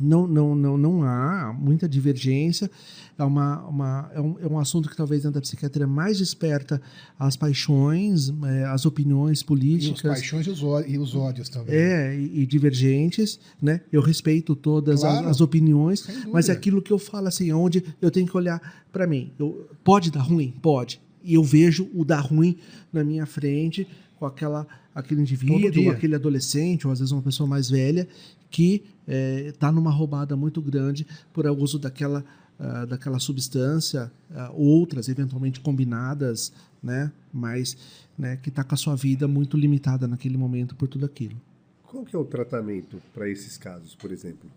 [0.00, 2.70] Não, não, não, não há muita divergência.
[3.18, 6.80] É, uma, uma, é, um, é um assunto que talvez dentro da psiquiatria mais desperta
[7.18, 10.00] as paixões, é, as opiniões E os políticas.
[10.02, 11.74] paixões e os, e os ódios também.
[11.74, 13.82] É, e, e divergentes, né?
[13.92, 15.28] Eu respeito todas as- Claro.
[15.28, 16.32] as, opiniões, Sem dúvida.
[16.32, 19.30] mas é aquilo que eu falo assim, onde eu tenho que olhar para mim.
[19.38, 20.54] Eu, pode dar ruim?
[20.62, 21.00] Pode.
[21.24, 22.56] E eu vejo o dar ruim
[22.92, 23.86] na minha frente
[24.18, 28.06] com aquela, aquele indivíduo, aquele adolescente, ou às vezes uma pessoa mais velha,
[28.50, 32.24] que está numa roubada muito grande por uso daquela,
[32.58, 37.10] ah, daquela substância, ah, outras eventualmente combinadas, né?
[37.32, 37.76] mas
[38.16, 41.40] né, que está com a sua vida muito limitada naquele momento por tudo aquilo.
[41.82, 44.48] Qual que é o tratamento para esses casos, por exemplo?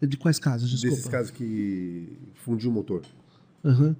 [0.00, 0.70] De quais casos?
[0.70, 0.96] Desculpa.
[0.96, 3.02] Desses casos que fundiu o motor.
[3.64, 3.96] Aham.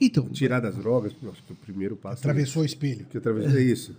[0.00, 3.02] Então, Tirar das drogas, acho que o primeiro passo Atravessou o espelho.
[3.02, 3.96] é que atravessou é isso.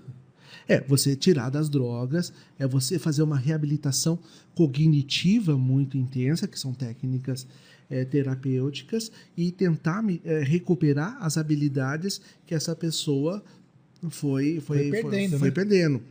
[0.67, 4.17] é você tirar das drogas, é você fazer uma reabilitação
[4.55, 7.45] cognitiva muito intensa, que são técnicas
[7.89, 13.43] eh, terapêuticas, e tentar me- eh, recuperar as habilidades que essa pessoa
[14.09, 15.53] foi, foi, Foi perdendo, foi né?
[15.53, 16.01] perdendo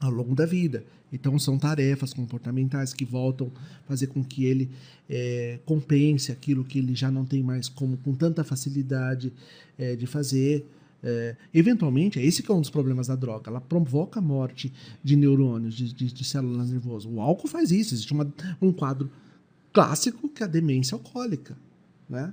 [0.00, 0.84] ao longo da vida.
[1.16, 3.50] Então são tarefas comportamentais que voltam
[3.84, 4.70] a fazer com que ele
[5.08, 9.32] eh, compense aquilo que ele já não tem mais como com tanta facilidade
[9.78, 10.64] eh, de fazer.
[11.02, 13.50] Eh, eventualmente, é esse que é um dos problemas da droga.
[13.50, 14.72] Ela provoca a morte
[15.04, 17.10] de neurônios, de, de- de células nervosas.
[17.10, 17.94] O álcool faz isso.
[17.94, 19.10] Existe uma- um quadro
[19.72, 21.56] clássico que é a demência alcoólica,
[22.08, 22.32] né?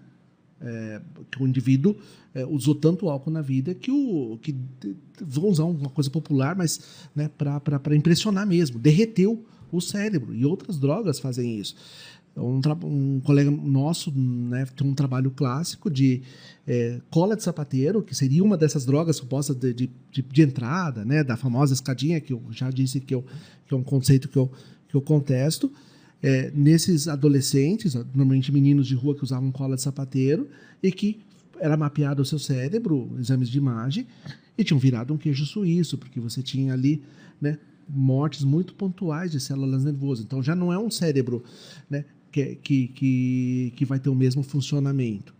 [0.65, 1.93] É, que o indivíduo
[2.33, 4.55] é, usou tanto álcool na vida que o que
[5.21, 6.79] vão usar uma coisa popular, mas
[7.13, 11.75] né, para impressionar mesmo, derreteu o cérebro e outras drogas fazem isso.
[12.37, 16.21] um, um, colega nosso né, tem um trabalho clássico de
[16.65, 21.03] é, cola de sapateiro, que seria uma dessas drogas supostas de, de, de, de, entrada,
[21.03, 23.25] né, da famosa escadinha, que eu já disse que, eu,
[23.67, 24.49] que é um conceito que eu,
[24.87, 25.71] que eu contesto.
[26.23, 30.47] É, nesses adolescentes, normalmente meninos de rua que usavam cola de sapateiro,
[30.81, 31.19] e que
[31.59, 34.07] era mapeado o seu cérebro, exames de imagem,
[34.57, 37.03] e tinham virado um queijo suíço, porque você tinha ali
[37.41, 40.23] né, mortes muito pontuais de células nervosas.
[40.23, 41.43] Então já não é um cérebro
[41.89, 45.33] né, que, que, que, vai ter o mesmo funcionamento.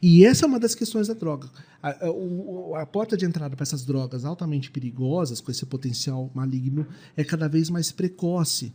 [0.00, 1.48] E essa é uma das questões da droga.
[1.82, 6.86] A, a, a porta de entrada para essas drogas altamente perigosas, com esse potencial maligno,
[7.16, 8.72] é cada vez mais precoce.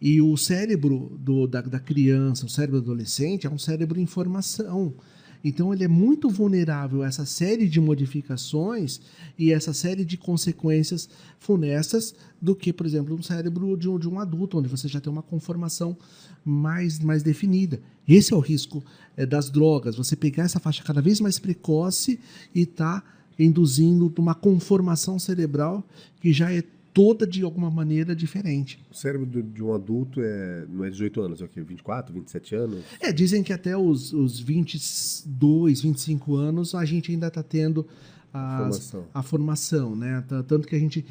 [0.00, 4.06] E o cérebro do, da, da criança, o cérebro do adolescente, é um cérebro em
[4.06, 4.94] formação.
[5.42, 9.00] Então ele é muito vulnerável a essa série de modificações
[9.38, 14.08] e essa série de consequências funestas do que, por exemplo, um cérebro de um, de
[14.08, 15.96] um adulto, onde você já tem uma conformação
[16.44, 17.80] mais, mais definida.
[18.06, 18.82] Esse é o risco
[19.16, 22.18] é, das drogas, você pegar essa faixa cada vez mais precoce
[22.54, 23.02] e tá
[23.38, 25.86] induzindo uma conformação cerebral
[26.20, 28.80] que já é toda de alguma maneira diferente.
[28.90, 31.60] O cérebro de um adulto é, não é 18 anos, é o quê?
[31.60, 32.84] 24, 27 anos?
[33.00, 37.86] É, dizem que até os, os 22, 25 anos a gente ainda está tendo
[38.32, 39.04] a formação.
[39.14, 40.24] a formação, né?
[40.46, 41.04] Tanto que a gente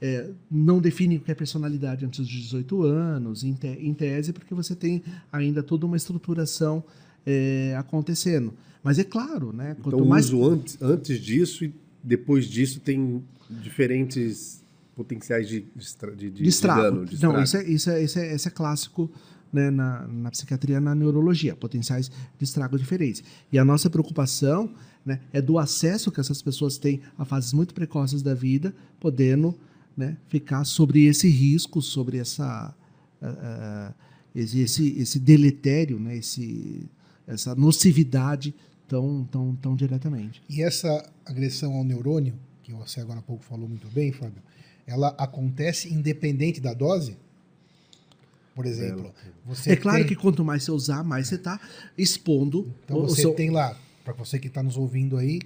[0.00, 4.32] é, não define o que é personalidade antes dos 18 anos, em, te, em tese,
[4.32, 5.02] porque você tem
[5.32, 6.82] ainda toda uma estruturação
[7.24, 8.52] é, acontecendo.
[8.82, 9.76] Mas é claro, né?
[9.82, 10.26] Quanto então, mais...
[10.26, 14.61] uso antes, antes disso e depois disso tem diferentes
[14.94, 17.06] potenciais de, de, de, de, de dano.
[17.06, 19.10] De Não, isso é, isso, é, isso, é, isso é clássico
[19.52, 23.22] né, na, na psiquiatria, na neurologia, potenciais de estrago diferentes.
[23.52, 24.72] E a nossa preocupação
[25.04, 29.54] né, é do acesso que essas pessoas têm a fases muito precoces da vida, podendo
[29.96, 32.74] né, ficar sobre esse risco, sobre essa,
[33.20, 33.94] uh, uh,
[34.34, 36.88] esse, esse, esse deletério, né, esse,
[37.26, 38.54] essa nocividade
[38.88, 40.42] tão, tão, tão diretamente.
[40.48, 44.42] E essa agressão ao neurônio, que você agora há pouco falou muito bem, Fábio,
[44.86, 47.16] ela acontece independente da dose?
[48.54, 49.12] Por exemplo,
[49.66, 50.08] é claro tem...
[50.08, 51.58] que quanto mais você usar, mais você está
[51.96, 52.72] expondo.
[52.84, 53.34] Então o, você seu...
[53.34, 55.40] tem lá, para você que está nos ouvindo aí,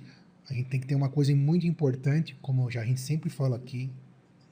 [0.49, 3.57] a gente tem que ter uma coisa muito importante, como já a gente sempre fala
[3.57, 3.91] aqui,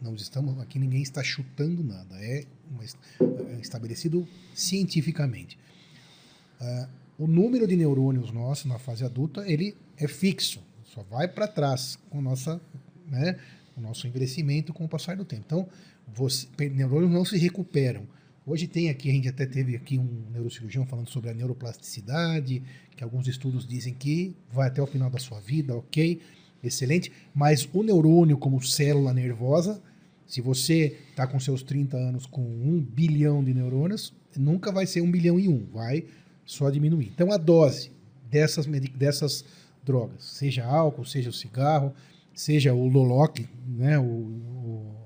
[0.01, 5.59] não estamos aqui, ninguém está chutando nada, é, uma, é estabelecido cientificamente.
[6.61, 11.47] Uh, o número de neurônios nossos na fase adulta ele é fixo, só vai para
[11.47, 12.61] trás com nossa,
[13.09, 13.39] né,
[13.76, 15.42] o nosso envelhecimento com o passar do tempo.
[15.46, 15.68] Então,
[16.06, 18.06] você, neurônios não se recuperam.
[18.46, 22.62] Hoje tem aqui, a gente até teve aqui um neurocirurgião falando sobre a neuroplasticidade,
[22.94, 26.20] que alguns estudos dizem que vai até o final da sua vida, ok,
[26.62, 29.82] excelente, mas o neurônio como célula nervosa,
[30.26, 35.00] se você está com seus 30 anos com um bilhão de neurônios, nunca vai ser
[35.00, 36.04] um bilhão e um, vai
[36.44, 37.10] só diminuir.
[37.14, 37.92] Então a dose
[38.30, 39.44] dessas, dessas
[39.82, 41.94] drogas, seja álcool, seja o cigarro,
[42.35, 44.97] seja o Loloc, né, o, o,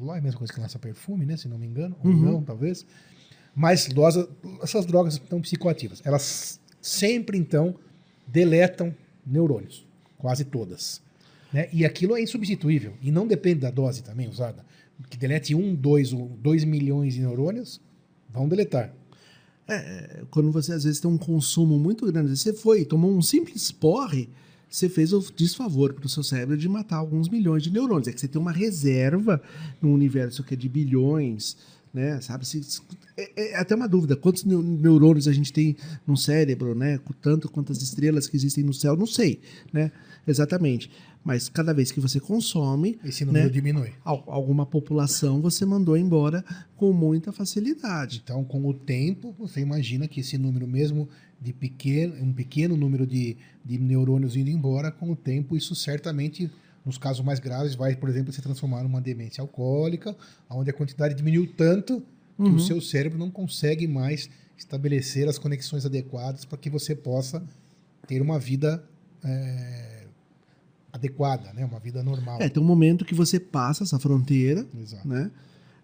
[0.00, 2.18] o é a mesma coisa que lança perfume, né, se não me engano, ou uhum.
[2.18, 2.86] não, talvez.
[3.54, 3.88] Mas
[4.62, 6.00] essas drogas estão psicoativas.
[6.04, 7.74] Elas sempre, então,
[8.26, 8.94] deletam
[9.26, 11.02] neurônios, quase todas.
[11.52, 11.68] Né?
[11.72, 12.94] E aquilo é insubstituível.
[13.02, 14.64] E não depende da dose também usada.
[15.08, 17.80] Que delete um, dois ou dois milhões de neurônios,
[18.32, 18.94] vão deletar.
[19.68, 23.70] É, quando você às vezes tem um consumo muito grande, você foi, tomou um simples
[23.70, 24.28] porre,
[24.70, 28.06] você fez o desfavor para o seu cérebro de matar alguns milhões de neurônios.
[28.06, 29.42] É que você tem uma reserva
[29.82, 31.56] no universo que é de bilhões,
[31.92, 32.20] né?
[32.20, 32.46] Sabe?
[32.46, 32.60] Se,
[33.16, 34.14] é, é, até uma dúvida.
[34.14, 37.00] Quantos neurônios a gente tem no cérebro, né?
[37.20, 39.40] Tanto quantas estrelas que existem no céu, não sei,
[39.72, 39.90] né?
[40.26, 40.88] Exatamente.
[41.24, 42.98] Mas cada vez que você consome.
[43.04, 43.92] Esse número né, diminui.
[44.04, 46.44] Alguma população você mandou embora
[46.76, 48.22] com muita facilidade.
[48.24, 51.08] Então, com o tempo, você imagina que esse número, mesmo
[51.40, 56.50] de pequeno, um pequeno número de, de neurônios indo embora, com o tempo, isso certamente,
[56.84, 60.14] nos casos mais graves, vai, por exemplo, se transformar numa demência alcoólica,
[60.50, 62.02] onde a quantidade diminuiu tanto
[62.36, 62.56] que uhum.
[62.56, 67.42] o seu cérebro não consegue mais estabelecer as conexões adequadas para que você possa
[68.06, 68.84] ter uma vida.
[69.22, 70.00] É,
[70.92, 71.64] adequada, né?
[71.64, 72.40] Uma vida normal.
[72.40, 75.06] É, tem um momento que você passa essa fronteira, Exato.
[75.06, 75.30] né?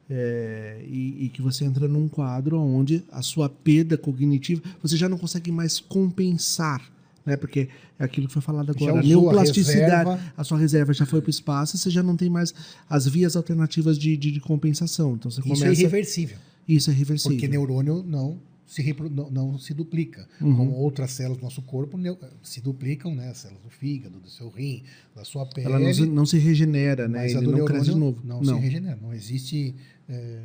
[0.08, 5.08] É, e, e, que você entra num quadro onde a sua perda cognitiva você já
[5.08, 6.80] não consegue mais compensar,
[7.24, 7.36] né?
[7.36, 11.20] Porque é aquilo que foi falado agora, a neoplasticidade, a, a, sua reserva já foi
[11.20, 12.54] para o espaço, você já não tem mais
[12.88, 15.14] as vias alternativas de, de, de compensação.
[15.14, 15.66] Então você Isso começa...
[15.66, 16.38] é irreversível.
[16.68, 17.36] Isso é reversível.
[17.36, 20.28] Porque neurônio não se não, não, se duplica.
[20.40, 20.56] Uhum.
[20.56, 21.96] Como outras células do nosso corpo
[22.42, 23.30] se duplicam, né?
[23.30, 24.82] As células do fígado, do seu rim,
[25.14, 25.68] da sua pele.
[25.68, 27.30] Ela não se, não se regenera, né?
[27.30, 28.20] Ele não cresce de novo.
[28.24, 28.98] Não, não, se regenera.
[29.00, 29.74] Não existe
[30.08, 30.42] é,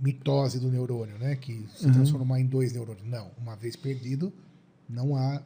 [0.00, 1.36] mitose do neurônio, né?
[1.36, 1.92] Que se Uhum.
[1.92, 3.06] transformar em dois neurônios.
[3.06, 4.32] Não, uma vez perdido,
[4.88, 5.42] não há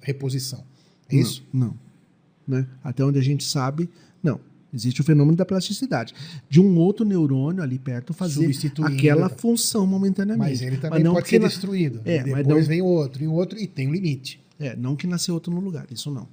[0.00, 0.64] reposição.
[1.08, 1.46] É isso?
[1.52, 1.68] Não.
[1.68, 2.58] não.
[2.58, 2.68] Né?
[2.82, 3.88] Até onde a gente sabe,
[4.22, 4.40] não.
[4.74, 6.12] Existe o fenômeno da plasticidade.
[6.48, 8.50] De um outro neurônio ali perto fazer
[8.82, 10.50] aquela função momentaneamente.
[10.50, 12.00] Mas ele também não pode ser na- destruído.
[12.04, 14.42] É, mas depois não- vem outro, e outro, e tem um limite.
[14.58, 16.28] É, não que nasceu outro no lugar, isso não.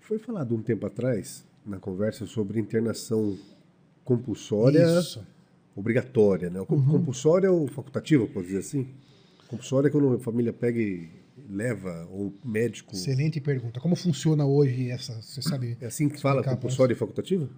[0.00, 3.36] Foi falado um tempo atrás, na conversa, sobre internação
[4.04, 5.24] compulsória Isso.
[5.74, 6.60] obrigatória, né?
[6.60, 6.66] O Uhum.
[6.84, 8.86] com- Compulsória ou facultativa, pode dizer assim?
[9.48, 11.08] Compulsória é quando a família pega e
[11.48, 12.94] leva, ou o médico...
[12.94, 13.80] Excelente pergunta.
[13.80, 15.76] Como funciona hoje essa, você sabe?
[15.80, 17.48] É assim que fala, compulsória e facultativa?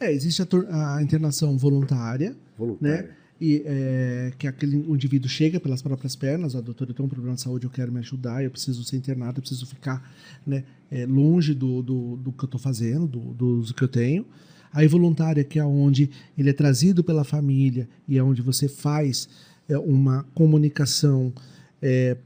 [0.00, 3.02] É, existe a, a internação voluntária, Voluntária.
[3.02, 3.14] né?
[3.40, 7.36] E é, que aquele indivíduo chega pelas próprias pernas, ó, doutor, eu tenho um problema
[7.36, 10.12] de saúde, eu quero me ajudar, eu preciso ser internado, eu preciso ficar
[10.44, 13.88] né, é, longe do, do, do que eu estou fazendo, do, do uso que eu
[13.88, 14.26] tenho.
[14.72, 19.28] A involuntária, que é onde ele é trazido pela família e é onde você faz
[19.68, 21.32] é, uma comunicação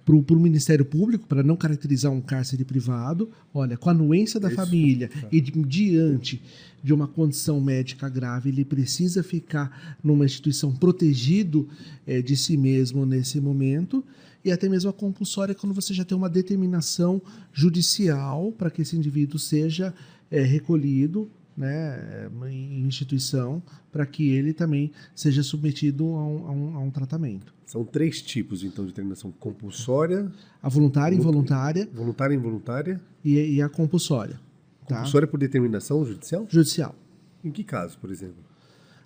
[0.05, 4.49] para o Ministério Público, para não caracterizar um cárcere privado, olha, com a anuência da
[4.49, 4.57] Isso.
[4.57, 6.43] família e di- diante
[6.83, 11.69] de uma condição médica grave, ele precisa ficar numa instituição protegido
[12.07, 14.03] eh, de si mesmo nesse momento,
[14.45, 17.21] e até mesmo a compulsória quando você já tem uma determinação
[17.53, 19.95] judicial para que esse indivíduo seja
[20.31, 26.77] eh, recolhido né, em instituição, para que ele também seja submetido a um, a um-
[26.77, 27.53] a um tratamento.
[27.73, 29.33] São três tipos, então, de internação.
[29.41, 30.31] Compulsória,
[30.63, 31.85] A voluntária, Voluntária.
[31.85, 33.01] involuntária voluntária e involuntária.
[33.25, 34.39] e, e a compulsória.
[34.87, 34.97] Tá?
[34.97, 36.47] Compulsória por determinação judicial?
[36.51, 36.95] Judicial.
[37.43, 38.37] Em que caso, por exemplo?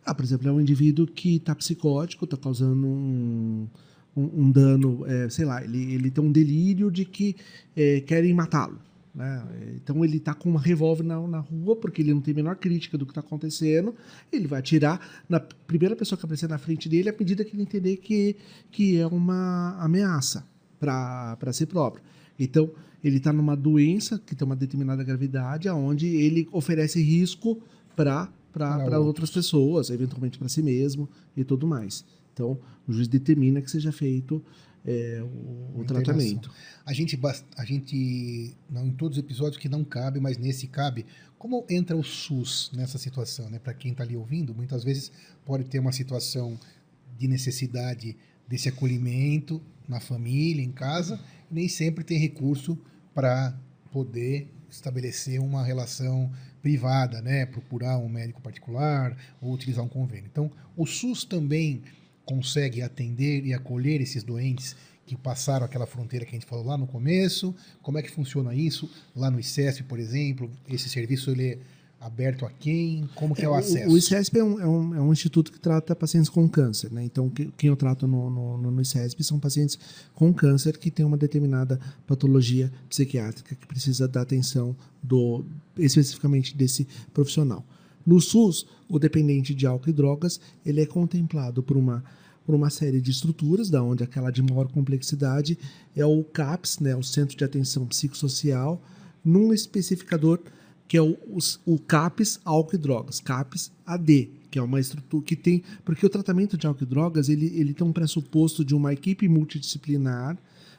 [0.04, 3.68] Ah, por exemplo, é um indivíduo que está psicótico, está causando um,
[4.16, 7.36] um, um dano, é, sei lá, ele, ele tem um delírio de que
[7.76, 8.80] é, querem matá-lo.
[9.16, 9.42] Né?
[9.76, 12.56] Então ele está com uma revólver na, na rua, porque ele não tem a menor
[12.56, 13.94] crítica do que está acontecendo,
[14.30, 17.62] ele vai atirar na primeira pessoa que aparecer na frente dele à medida que ele
[17.62, 18.36] entender que,
[18.70, 20.46] que é uma ameaça
[20.78, 22.04] para si próprio.
[22.38, 22.70] Então,
[23.02, 27.58] ele está numa doença que tem uma determinada gravidade, onde ele oferece risco
[27.96, 32.04] para Para outras pessoas, eventualmente para si mesmo e tudo mais.
[32.32, 34.42] Então, o juiz determina que seja feito
[34.86, 36.50] é, o, o tratamento.
[36.84, 37.18] A gente,
[37.56, 41.04] a gente, não em todos os episódios que não cabe, mas nesse cabe.
[41.36, 43.58] Como entra o SUS nessa situação, né?
[43.58, 45.10] Para quem está ali ouvindo, muitas vezes
[45.44, 46.58] pode ter uma situação
[47.18, 48.16] de necessidade
[48.48, 51.20] desse acolhimento na família, em casa,
[51.50, 52.78] nem sempre tem recurso
[53.14, 53.58] para
[53.90, 56.30] poder estabelecer uma relação
[56.62, 57.44] privada, né?
[57.44, 60.28] Procurar um médico particular ou utilizar um convênio.
[60.30, 61.82] Então, o SUS também
[62.26, 66.76] consegue atender e acolher esses doentes que passaram aquela fronteira que a gente falou lá
[66.76, 67.54] no começo?
[67.80, 68.90] Como é que funciona isso?
[69.14, 71.58] Lá no ICESP, por exemplo, esse serviço ele é
[72.00, 73.08] aberto a quem?
[73.14, 73.88] Como que é, o acesso?
[73.90, 77.02] O ICESP é um, é, um, é um instituto que trata pacientes com câncer, né?
[77.04, 79.78] Então, que- quem eu trato no, no, no- no ICESP são pacientes
[80.12, 85.44] com câncer que têm uma determinada patologia psiquiátrica que precisa da atenção do
[85.78, 87.64] especificamente desse profissional.
[88.06, 92.04] No SUS, o dependente de álcool e drogas, ele é contemplado por uma
[92.44, 95.58] por uma série de estruturas, da onde aquela de maior complexidade
[95.96, 98.80] é o CAPS, né, o Centro de Atenção Psicossocial,
[99.24, 100.38] num especificador
[100.86, 105.24] que é o, os- o CAPS álcool e drogas, CAPS AD, que é uma estrutura
[105.24, 108.76] que tem, porque o tratamento de álcool e drogas ele, ele tem um pressuposto de
[108.76, 110.38] uma equipe multidisciplinar,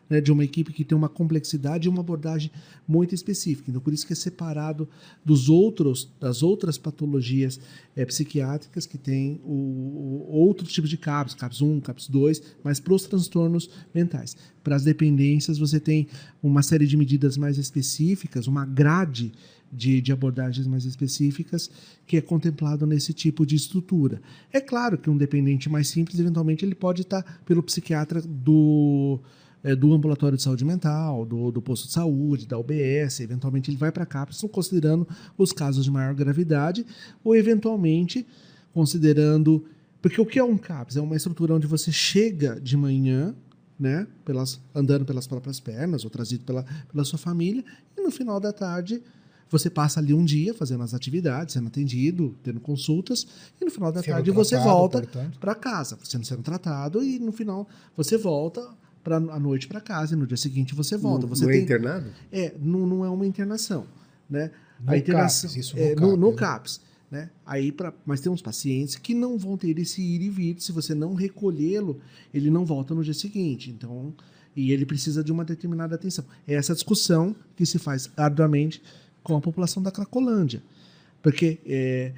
[0.10, 2.52] né, de uma equipe que tem uma complexidade e uma abordagem
[2.88, 3.70] muito específica.
[3.70, 4.88] Então, por isso que é separado
[5.24, 7.60] dos outros, das outras patologias
[7.96, 12.80] eh, psiquiátricas que tem o, o- outros tipos de CAPS, CAPS 1, CAPS 2, mas
[12.80, 14.36] para os transtornos mentais.
[14.64, 16.08] Para as dependências, você tem
[16.42, 19.32] uma série de medidas mais específicas, uma grade
[19.72, 21.70] de, de abordagens mais específicas
[22.06, 24.22] que é contemplado nesse tipo de estrutura.
[24.52, 29.20] É claro que um dependente mais simples, eventualmente, ele pode estar pelo psiquiatra do,
[29.64, 33.78] é, do ambulatório de saúde mental, do, do posto de saúde, da UBS, eventualmente ele
[33.78, 36.86] vai para a CAPS, considerando os casos de maior gravidade,
[37.24, 38.26] ou eventualmente
[38.74, 39.66] considerando.
[40.02, 40.98] Porque o que é um CAPS?
[40.98, 43.36] É uma estrutura onde você chega de manhã,
[43.80, 47.64] né, pelas, andando pelas próprias pernas, ou trazido pela, pela sua família,
[47.98, 49.02] e no final da tarde
[49.50, 53.26] você passa ali um dia fazendo as atividades, sendo atendido, tendo consultas,
[53.60, 55.40] e no final da Sendo tarde você tratado, volta portanto.
[55.40, 58.68] para casa, sendo, sendo tratado, e no final você volta
[59.08, 61.26] para a noite para casa, e no dia seguinte você volta.
[61.28, 62.12] Você não é tem, internado?
[62.30, 63.88] é, não, não é uma internação,
[64.30, 64.52] né?
[64.84, 67.22] No a internação CAPS, isso é, no no, no CAPS, né?
[67.22, 67.30] CAPS, né?
[67.46, 70.74] Aí pra, mas tem uns pacientes que não vão ter esse ir e vir, se
[70.74, 72.02] você não recolhê-lo,
[72.34, 73.72] ele não volta no dia seguinte.
[73.72, 74.14] Então,
[74.54, 76.26] e ele precisa de uma determinada atenção.
[76.46, 78.84] É essa discussão que se faz arduamente
[79.24, 80.62] com a população da Cracolândia.
[81.24, 82.12] Porque é,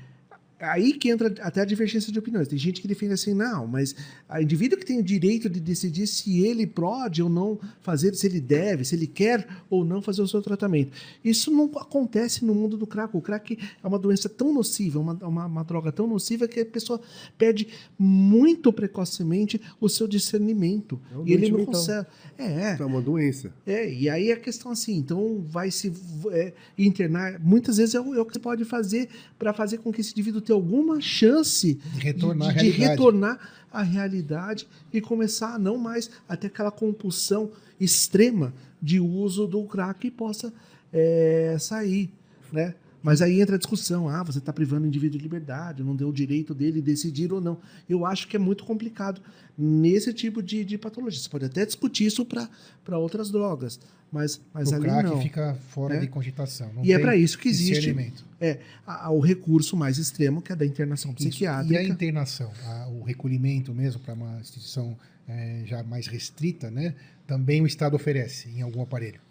[0.60, 2.48] aí que entra até a divergência de opiniões.
[2.48, 3.96] Tem gente que defende assim, não, mas
[4.30, 8.28] o indivíduo que tem o direito de decidir se ele pode ou não fazer, se
[8.28, 10.92] ele deve, se ele quer ou não fazer o seu tratamento.
[11.24, 13.16] Isso não acontece no mundo do crack.
[13.16, 16.66] O crack é uma doença tão nociva, uma, uma, uma droga tão nociva que a
[16.66, 17.00] pessoa
[17.38, 21.00] perde muito precocemente o seu discernimento.
[21.12, 21.74] É um e ele não mental.
[21.76, 22.08] consegue.
[22.38, 23.54] É, É uma doença.
[23.66, 25.92] é, e aí a questão assim, então vai se
[26.32, 29.92] é, internar, muitas vezes é o, é o que você pode fazer para fazer com
[29.92, 32.92] que esse indivíduo tenha alguma chance De retornar à de, de realidade.
[32.92, 33.40] retornar
[33.72, 39.64] à realidade e começar a não mais a ter aquela compulsão extrema de uso do
[39.64, 40.52] crack e possa
[40.92, 42.10] é, sair,
[42.52, 42.74] né?
[43.02, 46.10] Mas aí entra a discussão, ah, você está privando o indivíduo de liberdade, não deu
[46.10, 47.58] o direito dele decidir ou não.
[47.88, 49.22] Eu acho que é muito complicado
[49.58, 51.20] nesse tipo de, de patologia.
[51.22, 53.80] Você pode até discutir isso para outras drogas,
[54.12, 55.22] mas, mas o ali crack não.
[55.22, 56.02] fica fora né?
[56.02, 56.72] de cogitação.
[56.74, 57.96] não E é para isso que existe
[58.42, 61.28] é, a- a- o recurso mais extremo, que é da internação Isso.
[61.30, 61.74] psiquiátrica.
[61.74, 64.98] E a internação, a- o recolhimento mesmo para uma instituição
[65.32, 66.96] eh, já mais restrita, né?
[67.28, 69.22] Também o Estado oferece em algum aparelho.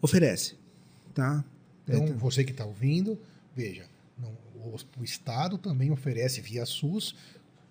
[0.00, 0.54] Oferece,
[1.12, 1.44] tá?
[1.88, 3.18] Então, você que está ouvindo,
[3.56, 3.86] veja,
[4.18, 7.14] não- o, o Estado também oferece via SUS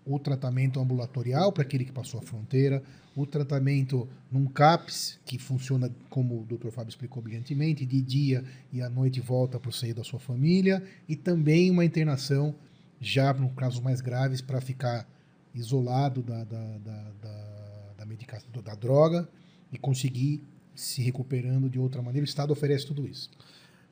[0.05, 2.81] o tratamento ambulatorial para aquele que passou a fronteira,
[3.13, 6.69] o tratamento num CAPS, que funciona como o Dr.
[6.69, 10.81] Fábio explicou brilhantemente, de dia e à noite volta para o seio da sua família,
[11.09, 12.55] e também uma internação,
[13.01, 15.05] já para casos mais graves, para ficar
[15.53, 19.27] isolado da, da, da, da, da medicação, da droga
[19.73, 20.41] e conseguir
[20.73, 22.23] se recuperando de outra maneira.
[22.23, 23.29] O Estado oferece tudo isso.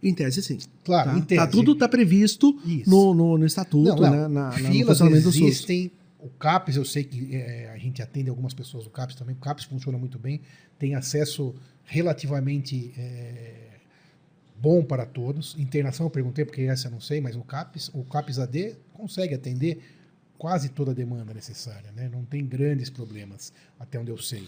[0.08, 0.60] Em tese, sim.
[0.84, 1.18] Claro, tá?
[1.18, 1.42] em tese.
[1.42, 4.12] Tá, tudo está previsto no, no, no estatuto, Não, não.
[4.12, 4.28] né?
[4.28, 5.36] Na, na, no Filas SUS.
[5.36, 5.92] existem.
[6.20, 9.36] O CAPS, eu sei que é, a gente atende algumas pessoas do CAPS também.
[9.36, 10.42] O CAPS funciona muito bem,
[10.80, 11.54] tem acesso
[11.84, 13.66] relativamente é,
[14.60, 15.56] bom para todos.
[15.60, 19.36] Internação, eu perguntei, porque essa eu não sei, mas o CAPS, o CAPS AD consegue
[19.36, 19.80] atender
[20.38, 22.10] quase toda a demanda necessária, né?
[22.12, 24.48] Não tem grandes problemas, até onde eu sei.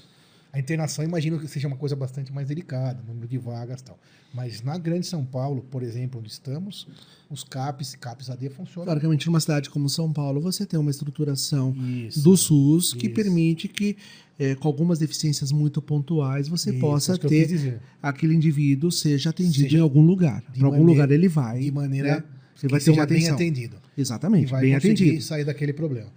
[0.52, 4.00] A internação, imagino que seja uma coisa bastante mais delicada, número de vagas e tal.
[4.34, 6.88] Mas na Grande São Paulo, por exemplo, onde estamos,
[7.30, 8.90] os CAPs, CAPs AD funcionam.
[8.92, 11.76] Logicamente, numa cidade como São Paulo, você tem uma estruturação
[12.08, 12.22] Isso.
[12.24, 13.16] do SUS que Isso.
[13.16, 13.98] permite que,
[14.40, 19.64] eh, com algumas deficiências muito pontuais, você Isso, possa que ter aquele indivíduo seja atendido
[19.66, 20.42] Seja em algum lugar.
[20.42, 21.60] Para algum lugar ele vai.
[21.60, 22.24] de maneira né?
[22.56, 23.36] Você que vai ter uma seja bem atenção.
[23.36, 23.78] atendido.
[23.96, 25.22] E Exatamente, vai bem atendido.
[25.22, 26.10] sair daquele problema.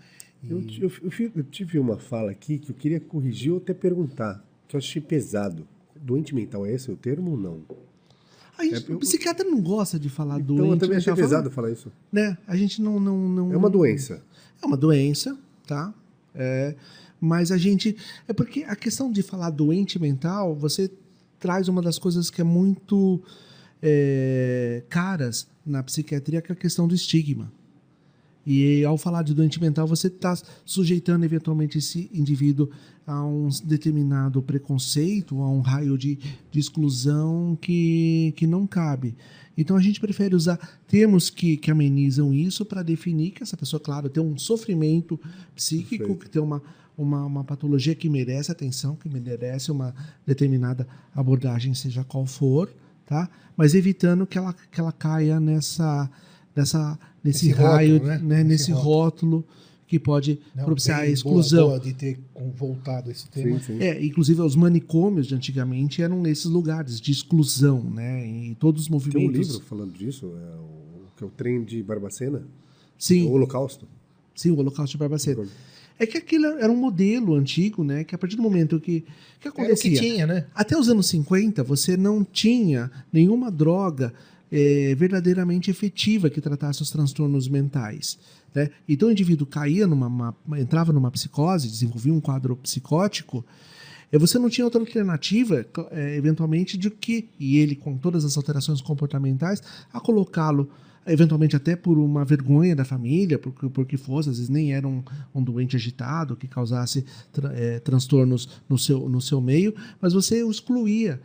[0.42, 3.74] E- Eu, eu, eu eu tive uma fala aqui que eu queria corrigir ou até
[3.74, 5.66] perguntar, que eu achei pesado.
[6.00, 7.60] Doente mental é esse o termo ou não?
[8.56, 10.72] A gente- É, O psiquiatra não gosta de falar Então doente.
[10.72, 11.90] eu também achei pesado falar isso.
[12.12, 12.36] Né?
[12.46, 13.52] A gente não, não, não.
[13.52, 14.22] É uma doença.
[14.62, 15.92] É uma doença, tá?
[16.34, 16.74] É,
[17.20, 17.96] mas a gente.
[18.28, 20.90] É porque a questão de falar doente mental, você
[21.38, 23.22] traz uma das coisas que é muito
[23.82, 27.50] é, caras na psiquiatria, que é a questão do estigma.
[28.46, 32.70] E ao falar de doente mental, você está sujeitando eventualmente esse indivíduo
[33.06, 36.18] a um determinado preconceito, a um raio de,
[36.50, 39.14] de exclusão que, que não cabe.
[39.56, 43.80] Então a gente prefere usar termos que, que amenizam isso para definir que essa pessoa,
[43.80, 45.20] claro, tem um sofrimento
[45.54, 46.24] psíquico, Perfeito.
[46.24, 46.62] que tem uma,
[46.96, 49.94] uma, uma patologia que merece atenção, que merece uma
[50.26, 52.72] determinada abordagem, seja qual for,
[53.04, 53.28] tá?
[53.56, 56.10] mas evitando que ela, que ela caia nessa,
[56.54, 58.18] nessa, nesse Esse raio, rótulo, né?
[58.18, 58.40] né?
[58.40, 59.36] Esse nesse rótulo.
[59.38, 59.44] rótulo
[59.86, 61.66] que pode Não, propiciar a exclusão.
[61.68, 62.20] Boa, boa de ter
[62.56, 63.58] voltado esse tema.
[63.58, 63.82] Sim, sim.
[63.82, 68.24] É, inclusive os manicômios de antigamente eram nesses lugares de exclusão, né?
[68.24, 69.48] E todos os Tem um movimentos.
[69.48, 72.42] livro falando disso, é o, que é o trem de Barbacena,
[72.96, 73.88] Sim, o Holocausto.
[74.34, 75.44] sim, o Holocausto de Barbacena.
[75.98, 78.04] É que aquilo era um modelo antigo, né?
[78.04, 79.00] Que a partir do momento que,
[79.40, 80.46] que Era o que acontecia, tinha, né?
[80.54, 84.14] até os anos 50, você não tinha nenhuma droga
[84.50, 88.18] eh, verdadeiramente efetiva que tratasse os transtornos mentais.
[88.54, 88.70] Né?
[88.88, 93.44] Então o indivíduo caía numa, uma- entrava numa psicose, desenvolvia um quadro psicótico,
[94.12, 98.36] eh, você não tinha outra alternativa, eh, eventualmente, de que, e ele com todas as
[98.36, 99.62] alterações comportamentais,
[99.92, 100.68] a colocá-lo
[101.06, 105.02] eventualmente até por uma vergonha da família, porque, porque fosse, às vezes nem era um,
[105.34, 110.42] um doente agitado que causasse tra- eh, transtornos no seu, no seu meio, mas você
[110.44, 111.20] o excluía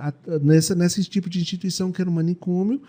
[0.00, 2.80] a- nessa, nesse tipo de instituição que era um manicômio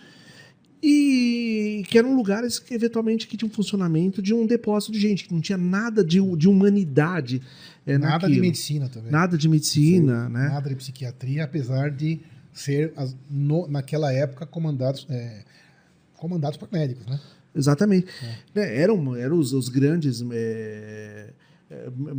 [0.81, 5.25] e que eram lugares que eventualmente que tinham um funcionamento de um depósito de gente,
[5.25, 7.41] que não tinha nada de, de humanidade
[7.85, 8.41] eh, Nada de naquilo.
[8.41, 9.11] medicina também.
[9.11, 10.49] Nada de medicina, né?
[10.49, 12.19] Nada de psiquiatria, apesar de
[12.53, 12.93] ser,
[13.29, 15.43] no- naquela época, comandados, é,
[16.17, 17.19] comandados por médicos, né?
[17.55, 18.07] Exatamente.
[18.53, 21.29] Né, eram eram os, os grandes é, é,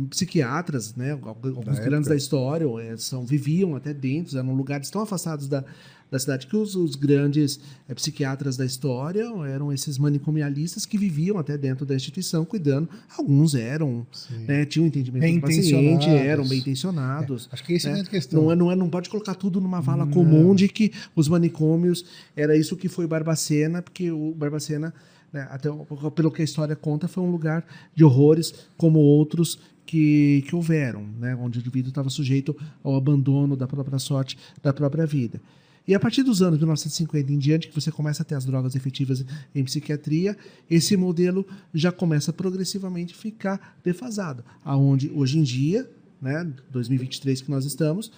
[0.09, 5.01] psiquiatras, né, alguns Da grandes da história, é, são, viviam até dentro, eram lugares tão
[5.01, 5.63] afastados da,
[6.09, 7.59] da cidade que os, os grandes
[7.89, 12.89] é, psiquiatras da história eram esses manicomialistas que viviam até dentro da instituição cuidando.
[13.17, 14.05] Alguns eram,
[14.47, 17.49] né, tinham entendimento do paciente, eram bem intencionados.
[17.51, 18.03] Acho que essa é a né?
[18.03, 18.43] questão.
[18.43, 22.05] Não, é, não, é, não pode colocar tudo numa vala comum de que os manicômios
[22.35, 24.93] era isso que foi Barbacena, porque o Barbacena,
[25.31, 25.69] né, até
[26.15, 31.05] pelo que a história conta, foi um lugar de horrores como outros que, que houveram,
[31.19, 35.39] né, onde o indivíduo estava sujeito ao abandono da própria sorte, da própria vida.
[35.87, 38.75] E a partir dos anos 1950 em diante, que você começa a ter as drogas
[38.75, 39.23] efetivas
[39.53, 40.35] em psiquiatria,
[40.69, 44.43] esse modelo já começa progressivamente a ficar defasado.
[44.63, 45.87] Aonde hoje em dia,
[46.19, 48.11] né, 2023 que nós estamos,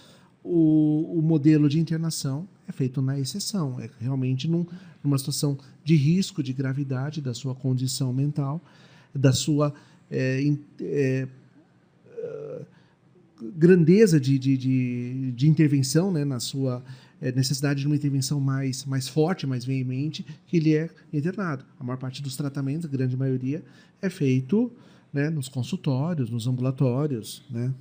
[0.43, 4.65] o, o modelo de internação é feito na exceção, é realmente num-
[5.03, 8.61] numa situação de risco, de gravidade da sua condição mental,
[9.13, 9.73] da sua
[10.11, 10.41] é,
[10.81, 11.27] é,
[12.23, 12.61] ah,
[13.55, 16.83] grandeza de, de, de, de intervenção, né, na sua
[17.21, 21.63] é, necessidade de uma intervenção mais, mais forte, mais veemente, que ele é internado.
[21.79, 23.63] A maior parte dos tratamentos, a grande maioria,
[24.01, 24.71] é feito
[25.13, 27.73] né, nos consultórios, nos ambulatórios, né,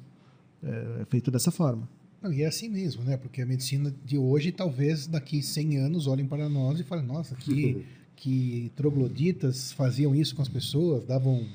[0.62, 1.89] é, é feito dessa forma.
[2.23, 3.17] Não, e é assim mesmo, né?
[3.17, 7.35] Porque a medicina de hoje, talvez daqui 100 anos, olhem para nós e falem: nossa,
[7.35, 7.85] que,
[8.17, 11.47] que trogloditas faziam isso com as pessoas, davam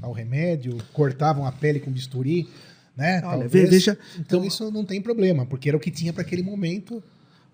[0.00, 2.48] ao remédio, cortavam a pele com bisturi,
[2.96, 3.16] né?
[3.24, 3.50] Olha, Talvez-
[4.14, 7.02] Então então- isso não tem problema, porque era o que tinha para aquele momento,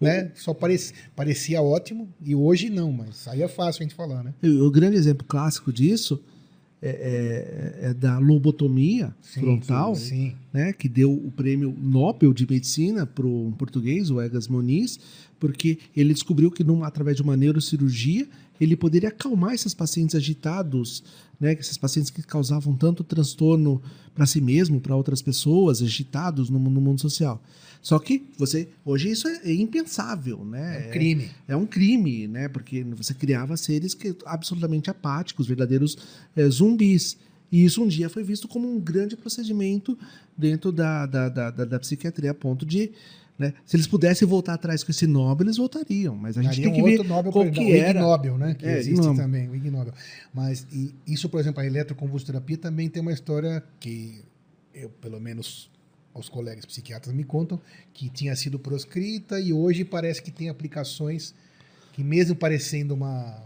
[0.01, 0.31] né?
[0.35, 4.35] Só parec- parecia ótimo e hoje não, mas aí é fácil a gente falar, né?
[4.43, 6.23] O grande exemplo clássico disso
[6.82, 6.89] é,
[7.82, 10.32] é- é da lobotomia Sim, frontal, Sim.
[10.52, 14.98] né, que deu o prêmio Nobel de Medicina para um português, o Egas Moniz,
[15.39, 18.27] porque ele descobriu que, num, através de uma neurocirurgia,
[18.61, 21.02] ele poderia acalmar esses pacientes agitados,
[21.39, 23.81] né, esses pacientes que causavam tanto transtorno
[24.15, 27.43] para si mesmo, para outras pessoas, agitados no, no mundo social.
[27.82, 30.85] Só que você hoje isso é, é impensável, né?
[30.85, 31.31] É um crime.
[31.48, 32.48] é um crime, né?
[32.48, 35.97] Porque você criava seres que absolutamente apáticos, verdadeiros
[36.36, 37.16] eh, zumbis.
[37.51, 39.98] E isso um dia foi visto como um grande procedimento
[40.36, 42.93] dentro da, da, da, da- da psiquiatria, a ponto de.
[43.39, 46.15] Né, se eles pudessem voltar atrás com esse Nobel, eles voltariam.
[46.15, 47.98] Mas a gente Daria tem que ver outro Nobel qual que o Ig era.
[48.01, 48.55] Nobel, né?
[48.55, 49.15] Que É, existe Nobel.
[49.16, 49.94] também, o Ig Nobel.
[50.35, 50.66] Mas
[51.07, 54.20] isso, por exemplo, a eletroconvulsoterapia também tem uma história que
[54.74, 55.70] eu, pelo menos,
[56.15, 57.61] os colegas psiquiatras me contam,
[57.93, 61.35] que tinha sido proscrita e hoje parece que tem aplicações
[61.93, 63.43] que mesmo parecendo uma,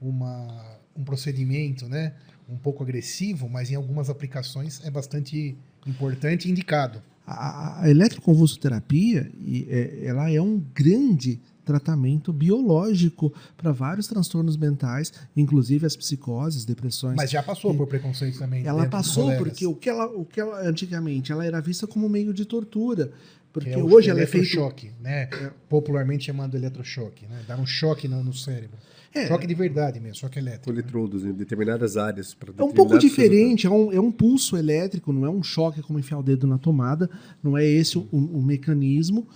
[0.00, 2.14] uma, um procedimento, né?
[2.48, 5.56] Um pouco agressivo, mas em algumas aplicações é bastante
[5.86, 7.02] importante e indicado.
[7.26, 9.30] A, a eletroconvulsoterapia,
[9.68, 11.40] é, ela é um grande
[11.70, 17.14] tratamento biológico para vários transtornos mentais, inclusive as psicoses, depressões.
[17.16, 18.66] Mas já passou por preconceito também.
[18.66, 22.08] Ela dos passou porque o que ela, o que ela antigamente ela era vista como
[22.08, 23.12] meio de tortura,
[23.52, 25.28] porque Que é o hoje ela é feita eletrochoque, né?
[25.68, 27.40] Popularmente chamado eletrochoque, né?
[27.46, 28.76] Dar um choque no, no cérebro.
[29.14, 29.26] É.
[29.26, 30.70] Choque de verdade mesmo, choque elétrico.
[30.70, 30.78] né?
[30.78, 32.34] eletrodos em determinadas áreas.
[32.34, 35.82] para É um pouco diferente, é um, é um pulso elétrico, não é um choque
[35.82, 37.08] como enfiar o dedo na tomada,
[37.42, 39.28] não é esse o, o mecanismo,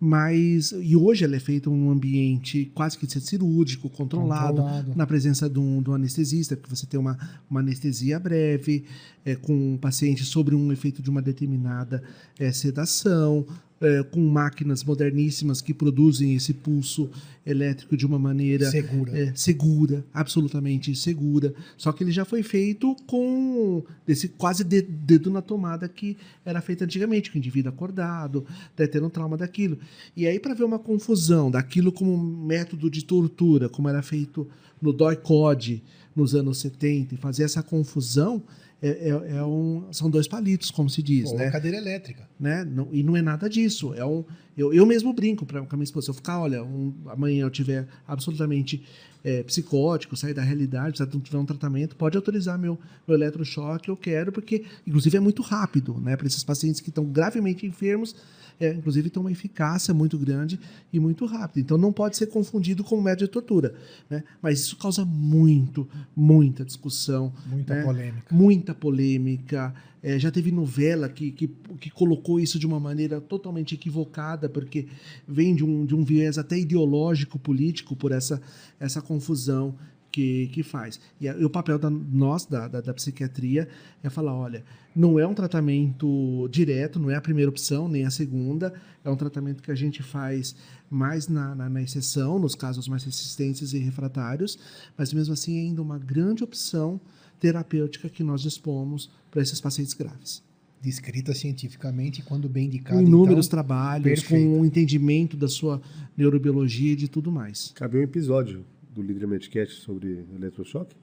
[0.00, 4.92] mas e hoje ela é feita em um ambiente quase que cirúrgico, controlado, Controlado.
[4.96, 7.18] na presença de um, de um anestesista, porque você tem uma,
[7.50, 8.86] uma anestesia breve,
[9.26, 12.02] é, com o paciente sobre um efeito de uma determinada
[12.38, 13.46] é, sedação,
[13.80, 17.10] é, com máquinas moderníssimas que produzem esse pulso
[17.46, 19.18] elétrico de uma maneira Segura.
[19.18, 21.54] é, segura, absolutamente segura.
[21.78, 26.60] Só que ele já foi feito com desse quase de- dedo na tomada que era
[26.60, 28.44] feito antigamente, com o indivíduo acordado,
[28.74, 29.78] até tendo um trauma daquilo.
[30.14, 32.16] E aí, para ver uma confusão daquilo como
[32.46, 34.46] método de tortura, como era feito
[34.80, 35.82] no DOI-CODE
[36.14, 38.42] nos anos 70, e fazer essa confusão,
[38.82, 41.50] é, é- é um, são dois palitos, como se diz, Ou né?
[41.50, 42.28] cadeira elétrica.
[42.38, 42.64] né?
[42.64, 43.92] Não- e não é nada disso.
[43.94, 44.24] É um,
[44.56, 46.06] eu, eu mesmo brinco pra, com a minha esposa.
[46.06, 48.82] Se eu ficar, olha, um- amanhã eu tiver absolutamente
[49.22, 53.14] é, psicótico, sair da realidade, se eu não tiver um tratamento, pode autorizar meu, meu
[53.18, 56.16] eletrochoque, eu quero, porque, inclusive, é muito rápido, né?
[56.16, 58.16] Para esses pacientes que estão gravemente enfermos,
[58.60, 60.60] é, inclusive tem uma eficácia muito grande
[60.92, 61.60] e muito rápida.
[61.60, 63.74] Então não pode ser confundido com método de tortura.
[64.08, 64.22] Né?
[64.42, 67.32] Mas isso causa muito, muita discussão.
[67.46, 67.82] Muita né?
[67.82, 68.34] polêmica.
[68.34, 69.74] muita polêmica.
[70.02, 74.86] É, já teve novela que, que, que colocou isso de uma maneira totalmente equivocada, porque
[75.26, 78.40] vem de um, de um viés até ideológico, político, por essa,
[78.78, 79.74] essa confusão
[80.10, 81.00] que, que faz.
[81.20, 83.68] E, a- e o papel da nós, da, da, da psiquiatria,
[84.02, 84.64] é falar: olha,
[84.94, 88.72] não é um tratamento direto, não é a primeira opção, nem a segunda,
[89.04, 90.54] é um tratamento que a gente faz
[90.90, 94.58] mais na, na, na exceção, nos casos mais resistentes e refratários,
[94.98, 97.00] mas mesmo assim é ainda uma grande opção
[97.38, 100.42] terapêutica que nós dispomos para esses pacientes graves.
[100.82, 102.96] Descrita cientificamente, quando bem indicado.
[103.00, 104.50] Com inúmeros então, trabalhos, perfeito.
[104.50, 105.80] com o entendimento da sua
[106.16, 107.70] neurobiologia e de tudo mais.
[107.74, 108.64] Cabe um episódio
[108.94, 110.94] do Líder Medcast sobre eletrochoque?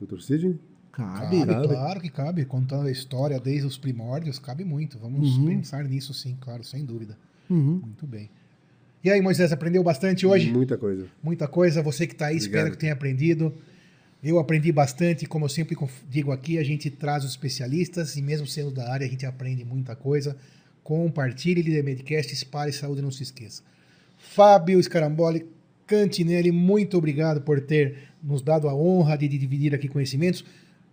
[0.00, 0.20] Dr.
[0.20, 0.58] Sidney?
[0.92, 1.44] Cabe.
[1.46, 2.44] Cabe, claro que cabe.
[2.44, 4.98] Contando a história desde os primórdios, cabe muito.
[4.98, 5.46] Vamos Uhum.
[5.46, 7.18] pensar nisso sim, claro, sem dúvida.
[7.50, 7.80] Uhum.
[7.84, 8.30] Muito bem.
[9.04, 10.50] E aí, Moisés, aprendeu bastante hoje?
[10.50, 11.06] Muita coisa.
[11.22, 11.82] Muita coisa.
[11.82, 12.72] Você que está aí, espero Obrigado.
[12.72, 13.54] que tenha aprendido.
[14.22, 15.26] Eu aprendi bastante.
[15.26, 15.76] Como eu sempre
[16.08, 19.64] digo aqui, a gente traz os especialistas e mesmo sendo da área, a gente aprende
[19.64, 20.36] muita coisa.
[20.82, 23.62] Compartilhe Líder Medcast, espalhe saúde, não se esqueça.
[24.16, 25.46] Fábio Scaramboli
[25.86, 30.44] Cantinelli, muito obrigado por ter nos dado a honra de dividir aqui conhecimentos.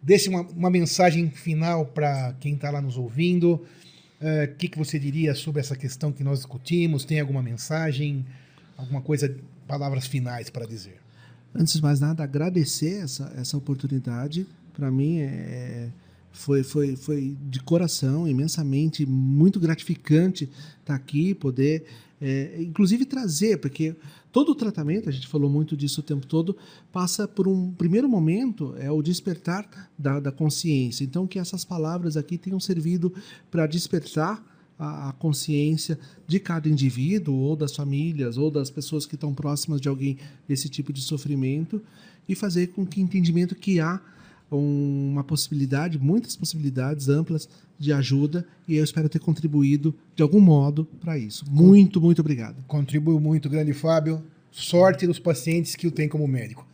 [0.02, 3.62] Deixe uma, uma mensagem final para quem está lá nos ouvindo.
[4.22, 7.04] O que, que você diria sobre essa questão que nós discutimos?
[7.04, 8.26] Tem alguma mensagem,
[8.78, 9.36] alguma coisa,
[9.68, 10.98] palavras finais para dizer?
[11.56, 14.48] Antes de mais nada, agradecer essa, essa oportunidade.
[14.74, 15.90] Para mim, é,
[16.32, 20.50] foi, foi, foi de coração, imensamente, muito gratificante
[20.80, 21.86] estar aqui, poder,
[22.20, 23.96] é, inclusive, trazer, porque
[24.34, 26.58] todo o tratamento, a gente falou muito disso o tempo todo,
[26.92, 31.04] passa por um primeiro momento, é o despertar da, da consciência.
[31.06, 33.14] Então, que essas palavras aqui tenham servido
[33.52, 34.44] para despertar
[34.78, 39.80] a, a consciência de cada indivíduo, ou das famílias, ou das pessoas que estão próximas
[39.80, 41.80] de alguém desse tipo de sofrimento,
[42.28, 44.02] e fazer com que entendimento que há
[44.52, 47.48] um- uma possibilidade, muitas possibilidades amplas
[47.78, 51.46] de ajuda, e eu espero ter contribuído de algum modo para isso.
[51.50, 52.64] Muito, muito obrigado.
[52.68, 54.24] Contribuiu muito, grande Fábio.
[54.52, 56.66] Sorte dos pacientes que o tem como médico.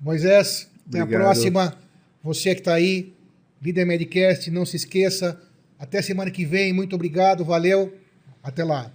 [0.00, 1.22] Moisés, até a Obrigado.
[1.22, 1.76] próxima.
[2.22, 3.12] Você que está aí,
[3.62, 5.40] Líder Medcast, não se esqueça.
[5.78, 6.72] Até semana que vem.
[6.72, 7.94] Muito obrigado, valeu.
[8.42, 8.92] Até lá.